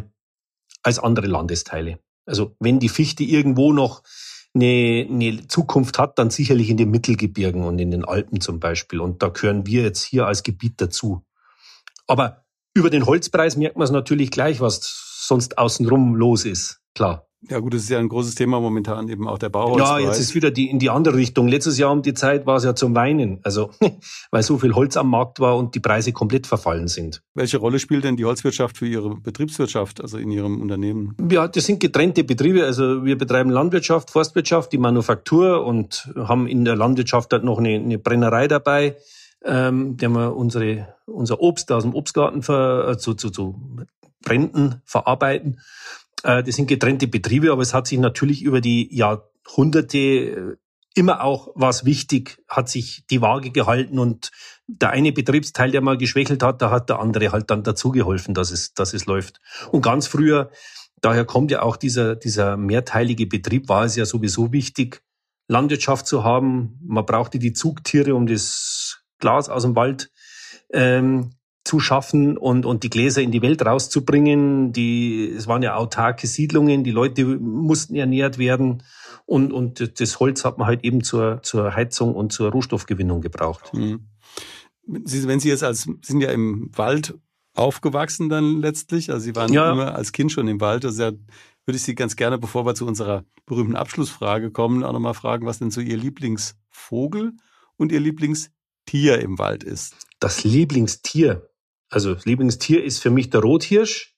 als 0.84 1.00
andere 1.00 1.26
Landesteile. 1.26 1.98
Also 2.26 2.56
wenn 2.60 2.78
die 2.78 2.88
Fichte 2.88 3.24
irgendwo 3.24 3.72
noch 3.72 4.02
eine, 4.54 5.06
eine 5.10 5.48
Zukunft 5.48 5.98
hat, 5.98 6.18
dann 6.18 6.30
sicherlich 6.30 6.70
in 6.70 6.76
den 6.76 6.90
Mittelgebirgen 6.90 7.64
und 7.64 7.78
in 7.78 7.90
den 7.90 8.04
Alpen 8.04 8.40
zum 8.40 8.60
Beispiel. 8.60 9.00
Und 9.00 9.22
da 9.22 9.28
gehören 9.28 9.66
wir 9.66 9.82
jetzt 9.82 10.02
hier 10.02 10.26
als 10.26 10.42
Gebiet 10.42 10.80
dazu. 10.80 11.24
Aber 12.06 12.44
über 12.74 12.90
den 12.90 13.06
Holzpreis 13.06 13.56
merkt 13.56 13.76
man 13.76 13.84
es 13.84 13.90
natürlich 13.90 14.30
gleich, 14.30 14.60
was 14.60 15.24
sonst 15.26 15.58
außenrum 15.58 16.14
los 16.14 16.44
ist. 16.44 16.83
Klar. 16.94 17.26
Ja 17.50 17.58
gut, 17.58 17.74
das 17.74 17.82
ist 17.82 17.90
ja 17.90 17.98
ein 17.98 18.08
großes 18.08 18.36
Thema 18.36 18.58
momentan 18.58 19.08
eben 19.08 19.28
auch 19.28 19.36
der 19.36 19.50
Bauholzpreis. 19.50 20.02
Ja, 20.02 20.08
jetzt 20.08 20.18
ist 20.18 20.34
wieder 20.34 20.50
die 20.50 20.70
in 20.70 20.78
die 20.78 20.88
andere 20.88 21.16
Richtung. 21.16 21.46
Letztes 21.46 21.76
Jahr 21.78 21.92
um 21.92 22.00
die 22.00 22.14
Zeit 22.14 22.46
war 22.46 22.56
es 22.56 22.64
ja 22.64 22.74
zum 22.74 22.94
Weinen, 22.94 23.40
also 23.42 23.70
weil 24.30 24.42
so 24.42 24.56
viel 24.58 24.74
Holz 24.74 24.96
am 24.96 25.10
Markt 25.10 25.40
war 25.40 25.56
und 25.58 25.74
die 25.74 25.80
Preise 25.80 26.12
komplett 26.12 26.46
verfallen 26.46 26.88
sind. 26.88 27.22
Welche 27.34 27.58
Rolle 27.58 27.78
spielt 27.78 28.04
denn 28.04 28.16
die 28.16 28.24
Holzwirtschaft 28.24 28.78
für 28.78 28.86
Ihre 28.86 29.16
Betriebswirtschaft, 29.16 30.00
also 30.00 30.16
in 30.16 30.30
Ihrem 30.30 30.62
Unternehmen? 30.62 31.16
Ja, 31.30 31.46
das 31.46 31.66
sind 31.66 31.80
getrennte 31.80 32.24
Betriebe. 32.24 32.64
Also 32.64 33.04
wir 33.04 33.18
betreiben 33.18 33.50
Landwirtschaft, 33.50 34.10
Forstwirtschaft, 34.10 34.72
die 34.72 34.78
Manufaktur 34.78 35.66
und 35.66 36.10
haben 36.16 36.46
in 36.46 36.64
der 36.64 36.76
Landwirtschaft 36.76 37.30
halt 37.32 37.44
noch 37.44 37.58
eine, 37.58 37.74
eine 37.74 37.98
Brennerei 37.98 38.48
dabei, 38.48 38.96
ähm, 39.44 39.98
der 39.98 40.08
wir 40.08 40.34
unsere 40.34 40.94
unser 41.06 41.40
Obst 41.40 41.70
aus 41.70 41.82
dem 41.82 41.94
Obstgarten 41.94 42.42
ver, 42.42 42.88
äh, 42.88 42.98
zu, 42.98 43.12
zu, 43.12 43.28
zu 43.28 43.84
Bränden 44.22 44.80
verarbeiten. 44.86 45.60
Äh, 46.24 46.42
das 46.42 46.56
sind 46.56 46.66
getrennte 46.66 47.06
Betriebe, 47.06 47.52
aber 47.52 47.62
es 47.62 47.74
hat 47.74 47.86
sich 47.86 47.98
natürlich 47.98 48.42
über 48.42 48.60
die 48.60 48.92
Jahrhunderte 48.92 49.98
äh, 49.98 50.56
immer 50.96 51.22
auch 51.22 51.48
was 51.54 51.84
wichtig, 51.84 52.42
hat 52.48 52.68
sich 52.68 53.04
die 53.10 53.20
Waage 53.20 53.50
gehalten 53.50 53.98
und 53.98 54.30
der 54.66 54.90
eine 54.90 55.12
Betriebsteil, 55.12 55.70
der 55.70 55.80
mal 55.80 55.98
geschwächelt 55.98 56.42
hat, 56.42 56.62
da 56.62 56.70
hat 56.70 56.88
der 56.88 57.00
andere 57.00 57.32
halt 57.32 57.50
dann 57.50 57.62
dazu 57.62 57.90
geholfen, 57.90 58.32
dass 58.32 58.50
es, 58.50 58.74
dass 58.74 58.94
es 58.94 59.06
läuft. 59.06 59.40
Und 59.72 59.82
ganz 59.82 60.06
früher, 60.06 60.50
daher 61.00 61.24
kommt 61.24 61.50
ja 61.50 61.62
auch 61.62 61.76
dieser, 61.76 62.14
dieser 62.14 62.56
mehrteilige 62.56 63.26
Betrieb, 63.26 63.68
war 63.68 63.84
es 63.84 63.96
ja 63.96 64.06
sowieso 64.06 64.52
wichtig, 64.52 65.02
Landwirtschaft 65.48 66.06
zu 66.06 66.24
haben. 66.24 66.78
Man 66.82 67.04
brauchte 67.04 67.38
die 67.38 67.52
Zugtiere, 67.52 68.14
um 68.14 68.26
das 68.26 69.04
Glas 69.18 69.48
aus 69.48 69.64
dem 69.64 69.76
Wald 69.76 70.10
ähm, 70.72 71.34
zu 71.64 71.80
schaffen 71.80 72.36
und, 72.36 72.66
und 72.66 72.82
die 72.82 72.90
Gläser 72.90 73.22
in 73.22 73.32
die 73.32 73.42
Welt 73.42 73.64
rauszubringen. 73.64 74.72
Die, 74.72 75.32
es 75.36 75.46
waren 75.46 75.62
ja 75.62 75.76
autarke 75.76 76.26
Siedlungen, 76.26 76.84
die 76.84 76.90
Leute 76.90 77.24
mussten 77.24 77.94
ernährt 77.96 78.38
werden 78.38 78.82
und, 79.26 79.52
und 79.52 80.00
das 80.00 80.20
Holz 80.20 80.44
hat 80.44 80.58
man 80.58 80.66
halt 80.66 80.84
eben 80.84 81.02
zur, 81.02 81.42
zur 81.42 81.74
Heizung 81.74 82.14
und 82.14 82.32
zur 82.32 82.50
Rohstoffgewinnung 82.50 83.20
gebraucht. 83.20 83.72
Mhm. 83.72 84.08
Sie, 85.04 85.26
wenn 85.26 85.40
Sie 85.40 85.48
jetzt 85.48 85.64
als, 85.64 85.88
sind 86.02 86.20
ja 86.20 86.30
im 86.30 86.70
Wald 86.76 87.18
aufgewachsen 87.54 88.28
dann 88.28 88.60
letztlich, 88.60 89.10
also 89.10 89.24
Sie 89.24 89.34
waren 89.34 89.52
ja. 89.52 89.72
immer 89.72 89.94
als 89.94 90.12
Kind 90.12 90.32
schon 90.32 90.48
im 90.48 90.60
Wald, 90.60 90.84
also 90.84 91.02
ja, 91.02 91.12
würde 91.64 91.76
ich 91.76 91.82
Sie 91.82 91.94
ganz 91.94 92.16
gerne, 92.16 92.36
bevor 92.36 92.66
wir 92.66 92.74
zu 92.74 92.86
unserer 92.86 93.24
berühmten 93.46 93.76
Abschlussfrage 93.76 94.50
kommen, 94.50 94.84
auch 94.84 94.92
nochmal 94.92 95.14
fragen, 95.14 95.46
was 95.46 95.58
denn 95.58 95.70
so 95.70 95.80
Ihr 95.80 95.96
Lieblingsvogel 95.96 97.32
und 97.76 97.92
Ihr 97.92 98.00
Lieblingstier 98.00 99.20
im 99.20 99.38
Wald 99.38 99.64
ist. 99.64 99.94
Das 100.20 100.44
Lieblingstier? 100.44 101.48
Also 101.94 102.14
das 102.14 102.24
Lieblingstier 102.24 102.82
ist 102.82 102.98
für 102.98 103.10
mich 103.10 103.30
der 103.30 103.40
Rothirsch. 103.40 104.14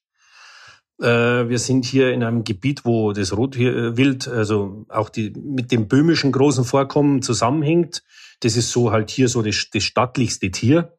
Äh, 0.99 1.05
wir 1.49 1.59
sind 1.59 1.85
hier 1.85 2.11
in 2.11 2.23
einem 2.23 2.43
Gebiet, 2.43 2.85
wo 2.85 3.13
das 3.13 3.37
Rotwild, 3.37 4.27
also 4.27 4.85
auch 4.89 5.09
die, 5.09 5.31
mit 5.31 5.71
dem 5.71 5.87
böhmischen 5.87 6.31
großen 6.31 6.65
Vorkommen 6.65 7.21
zusammenhängt. 7.21 8.03
Das 8.39 8.57
ist 8.57 8.71
so 8.71 8.91
halt 8.91 9.11
hier 9.11 9.29
so 9.29 9.43
das, 9.43 9.69
das 9.71 9.83
stattlichste 9.83 10.49
Tier. 10.49 10.97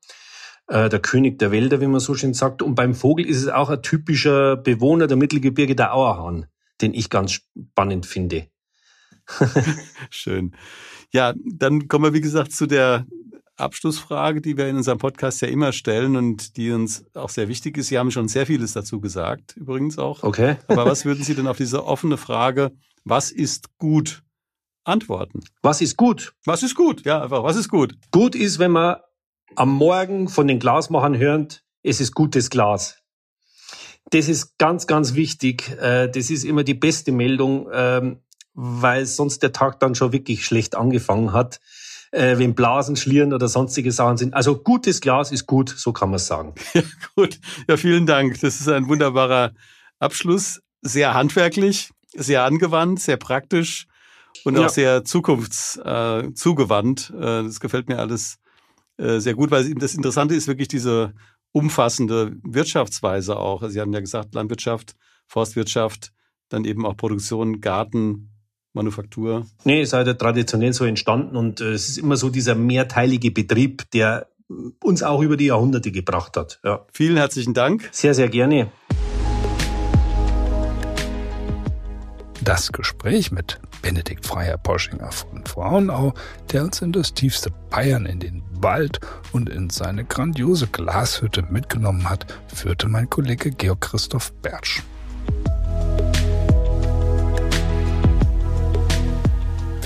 äh, 0.69 0.89
der 0.89 1.01
König 1.01 1.39
der 1.39 1.51
Wälder, 1.51 1.81
wie 1.81 1.87
man 1.87 2.01
so 2.01 2.15
schön 2.15 2.35
sagt. 2.35 2.63
Und 2.63 2.75
beim 2.75 2.95
Vogel 2.95 3.27
ist 3.27 3.43
es 3.43 3.49
auch 3.49 3.71
ein 3.71 3.83
typischer 3.83 4.57
Bewohner 4.57 5.07
der 5.07 5.17
Mittelgebirge, 5.17 5.75
der 5.75 5.95
Auerhahn, 5.95 6.47
den 6.81 6.95
ich 6.95 7.11
ganz 7.11 7.33
spannend 7.33 8.07
finde. 8.07 8.49
Schön. 10.11 10.55
Ja, 11.13 11.35
dann 11.45 11.89
kommen 11.89 12.05
wir, 12.05 12.15
wie 12.15 12.21
gesagt, 12.21 12.53
zu 12.53 12.67
der 12.67 13.07
Abschlussfrage, 13.59 14.41
die 14.41 14.57
wir 14.57 14.69
in 14.69 14.77
unserem 14.77 14.99
Podcast 14.99 15.41
ja 15.41 15.49
immer 15.49 15.73
stellen 15.73 16.17
und 16.17 16.57
die 16.57 16.71
uns 16.71 17.05
auch 17.15 17.29
sehr 17.29 17.49
wichtig 17.49 17.77
ist. 17.77 17.89
Sie 17.89 17.99
haben 17.99 18.11
schon 18.11 18.29
sehr 18.29 18.47
vieles 18.47 18.73
dazu 18.73 19.01
gesagt, 19.01 19.57
übrigens 19.57 19.99
auch. 19.99 20.23
Okay. 20.23 20.57
Aber 20.69 20.87
was 20.87 21.05
würden 21.05 21.25
Sie 21.25 21.35
denn 21.35 21.47
auf 21.47 21.57
diese 21.57 21.85
offene 21.85 22.17
Frage, 22.17 22.73
was 23.05 23.31
ist 23.31 23.79
gut, 23.79 24.23
antworten? 24.85 25.41
Was 25.63 25.81
ist 25.81 25.97
gut? 25.97 26.35
Was 26.45 26.63
ist 26.63 26.75
gut? 26.75 27.05
Ja, 27.05 27.23
einfach, 27.23 27.43
was 27.43 27.57
ist 27.57 27.69
gut? 27.69 27.95
Gut 28.11 28.35
ist, 28.35 28.59
wenn 28.59 28.71
man 28.71 28.97
am 29.57 29.71
Morgen 29.71 30.29
von 30.29 30.47
den 30.47 30.59
Glasmachern 30.59 31.17
hört, 31.19 31.65
es 31.83 32.01
ist 32.01 32.15
gutes 32.15 32.51
Glas. 32.51 32.99
Das 34.11 34.29
ist 34.29 34.57
ganz, 34.59 34.87
ganz 34.87 35.15
wichtig. 35.15 35.71
Äh, 35.81 36.09
das 36.09 36.31
ist 36.31 36.45
immer 36.45 36.65
die 36.65 36.75
beste 36.75 37.13
Meldung, 37.13 37.69
ähm, 37.73 38.21
weil 38.55 39.07
sonst 39.07 39.43
der 39.43 39.53
Tag 39.53 39.81
dann 39.81 39.95
schon 39.95 40.13
wirklich 40.13 40.45
schlecht 40.45 40.77
angefangen 40.77 41.33
hat 41.33 41.61
äh, 42.11 42.39
wenn 42.39 42.55
Blasen, 42.55 42.97
Schlieren 42.97 43.33
oder 43.33 43.49
sonstige 43.49 43.93
Sachen 43.93 44.17
sind. 44.17 44.35
Also 44.35 44.59
gutes 44.59 45.01
Glas 45.01 45.33
ist 45.33 45.47
gut, 45.47 45.71
so 45.71 45.93
kann 45.93 46.11
man 46.11 46.19
sagen. 46.19 46.55
Ja, 46.75 46.83
gut. 47.17 47.39
Ja, 47.69 47.77
vielen 47.77 48.07
Dank. 48.07 48.41
Das 48.41 48.61
ist 48.61 48.69
ein 48.69 48.89
wunderbarer 48.89 49.53
Abschluss. 49.99 50.61
Sehr 50.83 51.15
handwerklich, 51.15 51.91
sehr 52.15 52.45
angewandt, 52.45 53.01
sehr 53.01 53.17
praktisch 53.17 53.87
und 54.45 54.57
auch 54.57 54.63
ja. 54.63 54.69
sehr 54.69 55.05
zukunftszugewandt. 55.05 57.13
Äh, 57.17 57.43
das 57.45 57.61
gefällt 57.61 57.89
mir 57.89 57.99
alles 57.99 58.39
äh, 58.99 59.19
sehr 59.19 59.35
gut, 59.35 59.51
weil 59.51 59.75
das 59.75 59.95
Interessante 59.95 60.35
ist 60.35 60.47
wirklich 60.47 60.69
diese 60.69 61.15
umfassende 61.53 62.37
Wirtschaftsweise 62.43 63.37
auch. 63.37 63.69
Sie 63.69 63.81
haben 63.81 63.93
ja 63.93 64.01
gesagt, 64.01 64.35
Landwirtschaft, 64.35 64.95
Forstwirtschaft, 65.27 66.13
dann 66.49 66.65
eben 66.65 66.87
auch 66.87 66.97
Produktion, 66.97 67.61
Garten, 67.61 68.31
Manufaktur? 68.79 69.47
Nee, 69.65 69.83
es 69.83 69.89
ist 69.89 69.93
halt 69.93 70.19
traditionell 70.19 70.73
so 70.73 70.85
entstanden 70.85 71.37
und 71.37 71.61
äh, 71.61 71.73
es 71.73 71.89
ist 71.89 71.99
immer 71.99 72.17
so 72.17 72.31
dieser 72.31 72.55
mehrteilige 72.55 73.31
Betrieb, 73.31 73.91
der 73.91 74.29
uns 74.83 75.03
auch 75.03 75.21
über 75.21 75.37
die 75.37 75.47
Jahrhunderte 75.47 75.93
gebracht 75.93 76.37
hat. 76.37 76.59
Ja. 76.65 76.87
Vielen 76.93 77.17
herzlichen 77.17 77.53
Dank. 77.53 77.89
Sehr, 77.93 78.15
sehr 78.15 78.29
gerne. 78.29 78.71
Das 82.41 82.73
Gespräch 82.73 83.31
mit 83.31 83.61
Benedikt 83.83 84.25
Freier-Poschinger 84.27 85.13
von 85.13 85.45
Frauenau, 85.45 86.15
der 86.51 86.65
uns 86.65 86.81
in 86.81 86.93
das 86.93 87.13
tiefste 87.13 87.51
Bayern, 87.69 88.07
in 88.07 88.21
den 88.21 88.43
Wald 88.53 89.01
und 89.33 89.51
in 89.51 89.69
seine 89.69 90.05
grandiose 90.05 90.67
Glashütte 90.67 91.43
mitgenommen 91.51 92.09
hat, 92.09 92.27
führte 92.55 92.89
mein 92.89 93.11
Kollege 93.11 93.51
Georg 93.51 93.83
Christoph 93.83 94.33
Bertsch. 94.41 94.83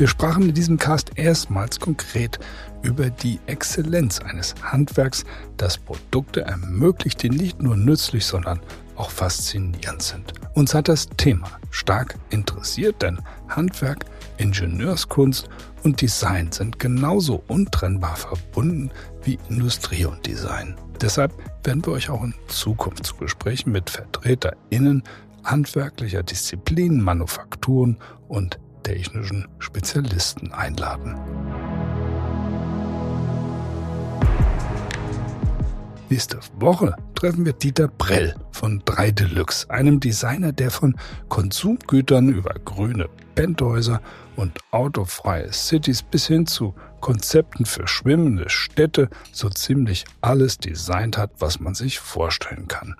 Wir 0.02 0.08
sprachen 0.08 0.48
in 0.48 0.54
diesem 0.54 0.78
Cast 0.78 1.12
erstmals 1.14 1.78
konkret 1.78 2.40
über 2.82 3.08
die 3.08 3.38
Exzellenz 3.46 4.18
eines 4.18 4.52
Handwerks, 4.60 5.22
das 5.58 5.78
Produkte 5.78 6.40
ermöglicht, 6.40 7.22
die 7.22 7.30
nicht 7.30 7.62
nur 7.62 7.76
nützlich, 7.76 8.26
sondern 8.26 8.58
auch 8.96 9.10
faszinierend 9.10 10.02
sind. 10.02 10.32
Uns 10.54 10.74
hat 10.74 10.88
das 10.88 11.08
Thema 11.08 11.48
stark 11.70 12.16
interessiert, 12.30 13.00
denn 13.00 13.20
Handwerk, 13.46 14.04
Ingenieurskunst 14.38 15.48
und 15.84 16.00
Design 16.00 16.50
sind 16.50 16.80
genauso 16.80 17.44
untrennbar 17.46 18.16
verbunden 18.16 18.90
wie 19.22 19.38
Industrie 19.50 20.04
und 20.04 20.26
Design. 20.26 20.74
Deshalb 21.00 21.32
werden 21.62 21.86
wir 21.86 21.92
euch 21.92 22.10
auch 22.10 22.24
in 22.24 22.34
Zukunftsgesprächen 22.48 23.70
mit 23.70 23.88
VertreterInnen 23.88 25.04
handwerklicher 25.44 26.24
Disziplinen, 26.24 27.00
Manufakturen 27.00 27.98
und 28.26 28.58
technischen 28.82 29.48
Spezialisten 29.58 30.52
einladen. 30.52 31.18
Nächste 36.08 36.40
Woche 36.58 36.94
treffen 37.14 37.46
wir 37.46 37.54
Dieter 37.54 37.88
Brell 37.88 38.34
von 38.50 38.82
3 38.84 39.12
Deluxe, 39.12 39.70
einem 39.70 39.98
Designer, 39.98 40.52
der 40.52 40.70
von 40.70 40.96
Konsumgütern 41.30 42.28
über 42.28 42.52
grüne 42.64 43.08
Penthäuser 43.34 44.02
und 44.36 44.58
autofreie 44.72 45.50
Cities 45.52 46.02
bis 46.02 46.26
hin 46.26 46.46
zu 46.46 46.74
Konzepten 47.00 47.64
für 47.64 47.88
schwimmende 47.88 48.50
Städte 48.50 49.08
so 49.32 49.48
ziemlich 49.48 50.04
alles 50.20 50.58
designt 50.58 51.16
hat, 51.16 51.30
was 51.38 51.60
man 51.60 51.74
sich 51.74 51.98
vorstellen 51.98 52.68
kann. 52.68 52.94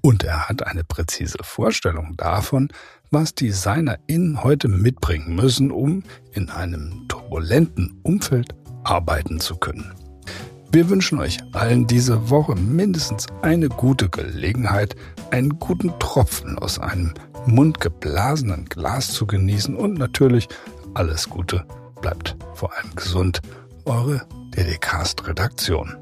Und 0.00 0.24
er 0.24 0.48
hat 0.48 0.66
eine 0.66 0.84
präzise 0.84 1.38
Vorstellung 1.42 2.16
davon, 2.16 2.68
was 3.10 3.34
DesignerInnen 3.34 4.42
heute 4.42 4.68
mitbringen 4.68 5.34
müssen, 5.34 5.70
um 5.70 6.02
in 6.32 6.50
einem 6.50 7.06
turbulenten 7.08 7.98
Umfeld 8.02 8.54
arbeiten 8.84 9.40
zu 9.40 9.56
können. 9.56 9.92
Wir 10.70 10.90
wünschen 10.90 11.18
euch 11.18 11.38
allen 11.54 11.86
diese 11.86 12.28
Woche 12.28 12.54
mindestens 12.54 13.26
eine 13.40 13.68
gute 13.68 14.10
Gelegenheit, 14.10 14.96
einen 15.30 15.58
guten 15.58 15.98
Tropfen 15.98 16.58
aus 16.58 16.78
einem 16.78 17.14
mundgeblasenen 17.46 18.66
Glas 18.66 19.12
zu 19.12 19.26
genießen 19.26 19.74
und 19.74 19.94
natürlich 19.94 20.46
alles 20.92 21.30
Gute, 21.30 21.64
bleibt 22.02 22.36
vor 22.54 22.70
allem 22.76 22.94
gesund. 22.94 23.40
Eure 23.86 24.26
DDcast 24.54 25.26
Redaktion. 25.26 25.96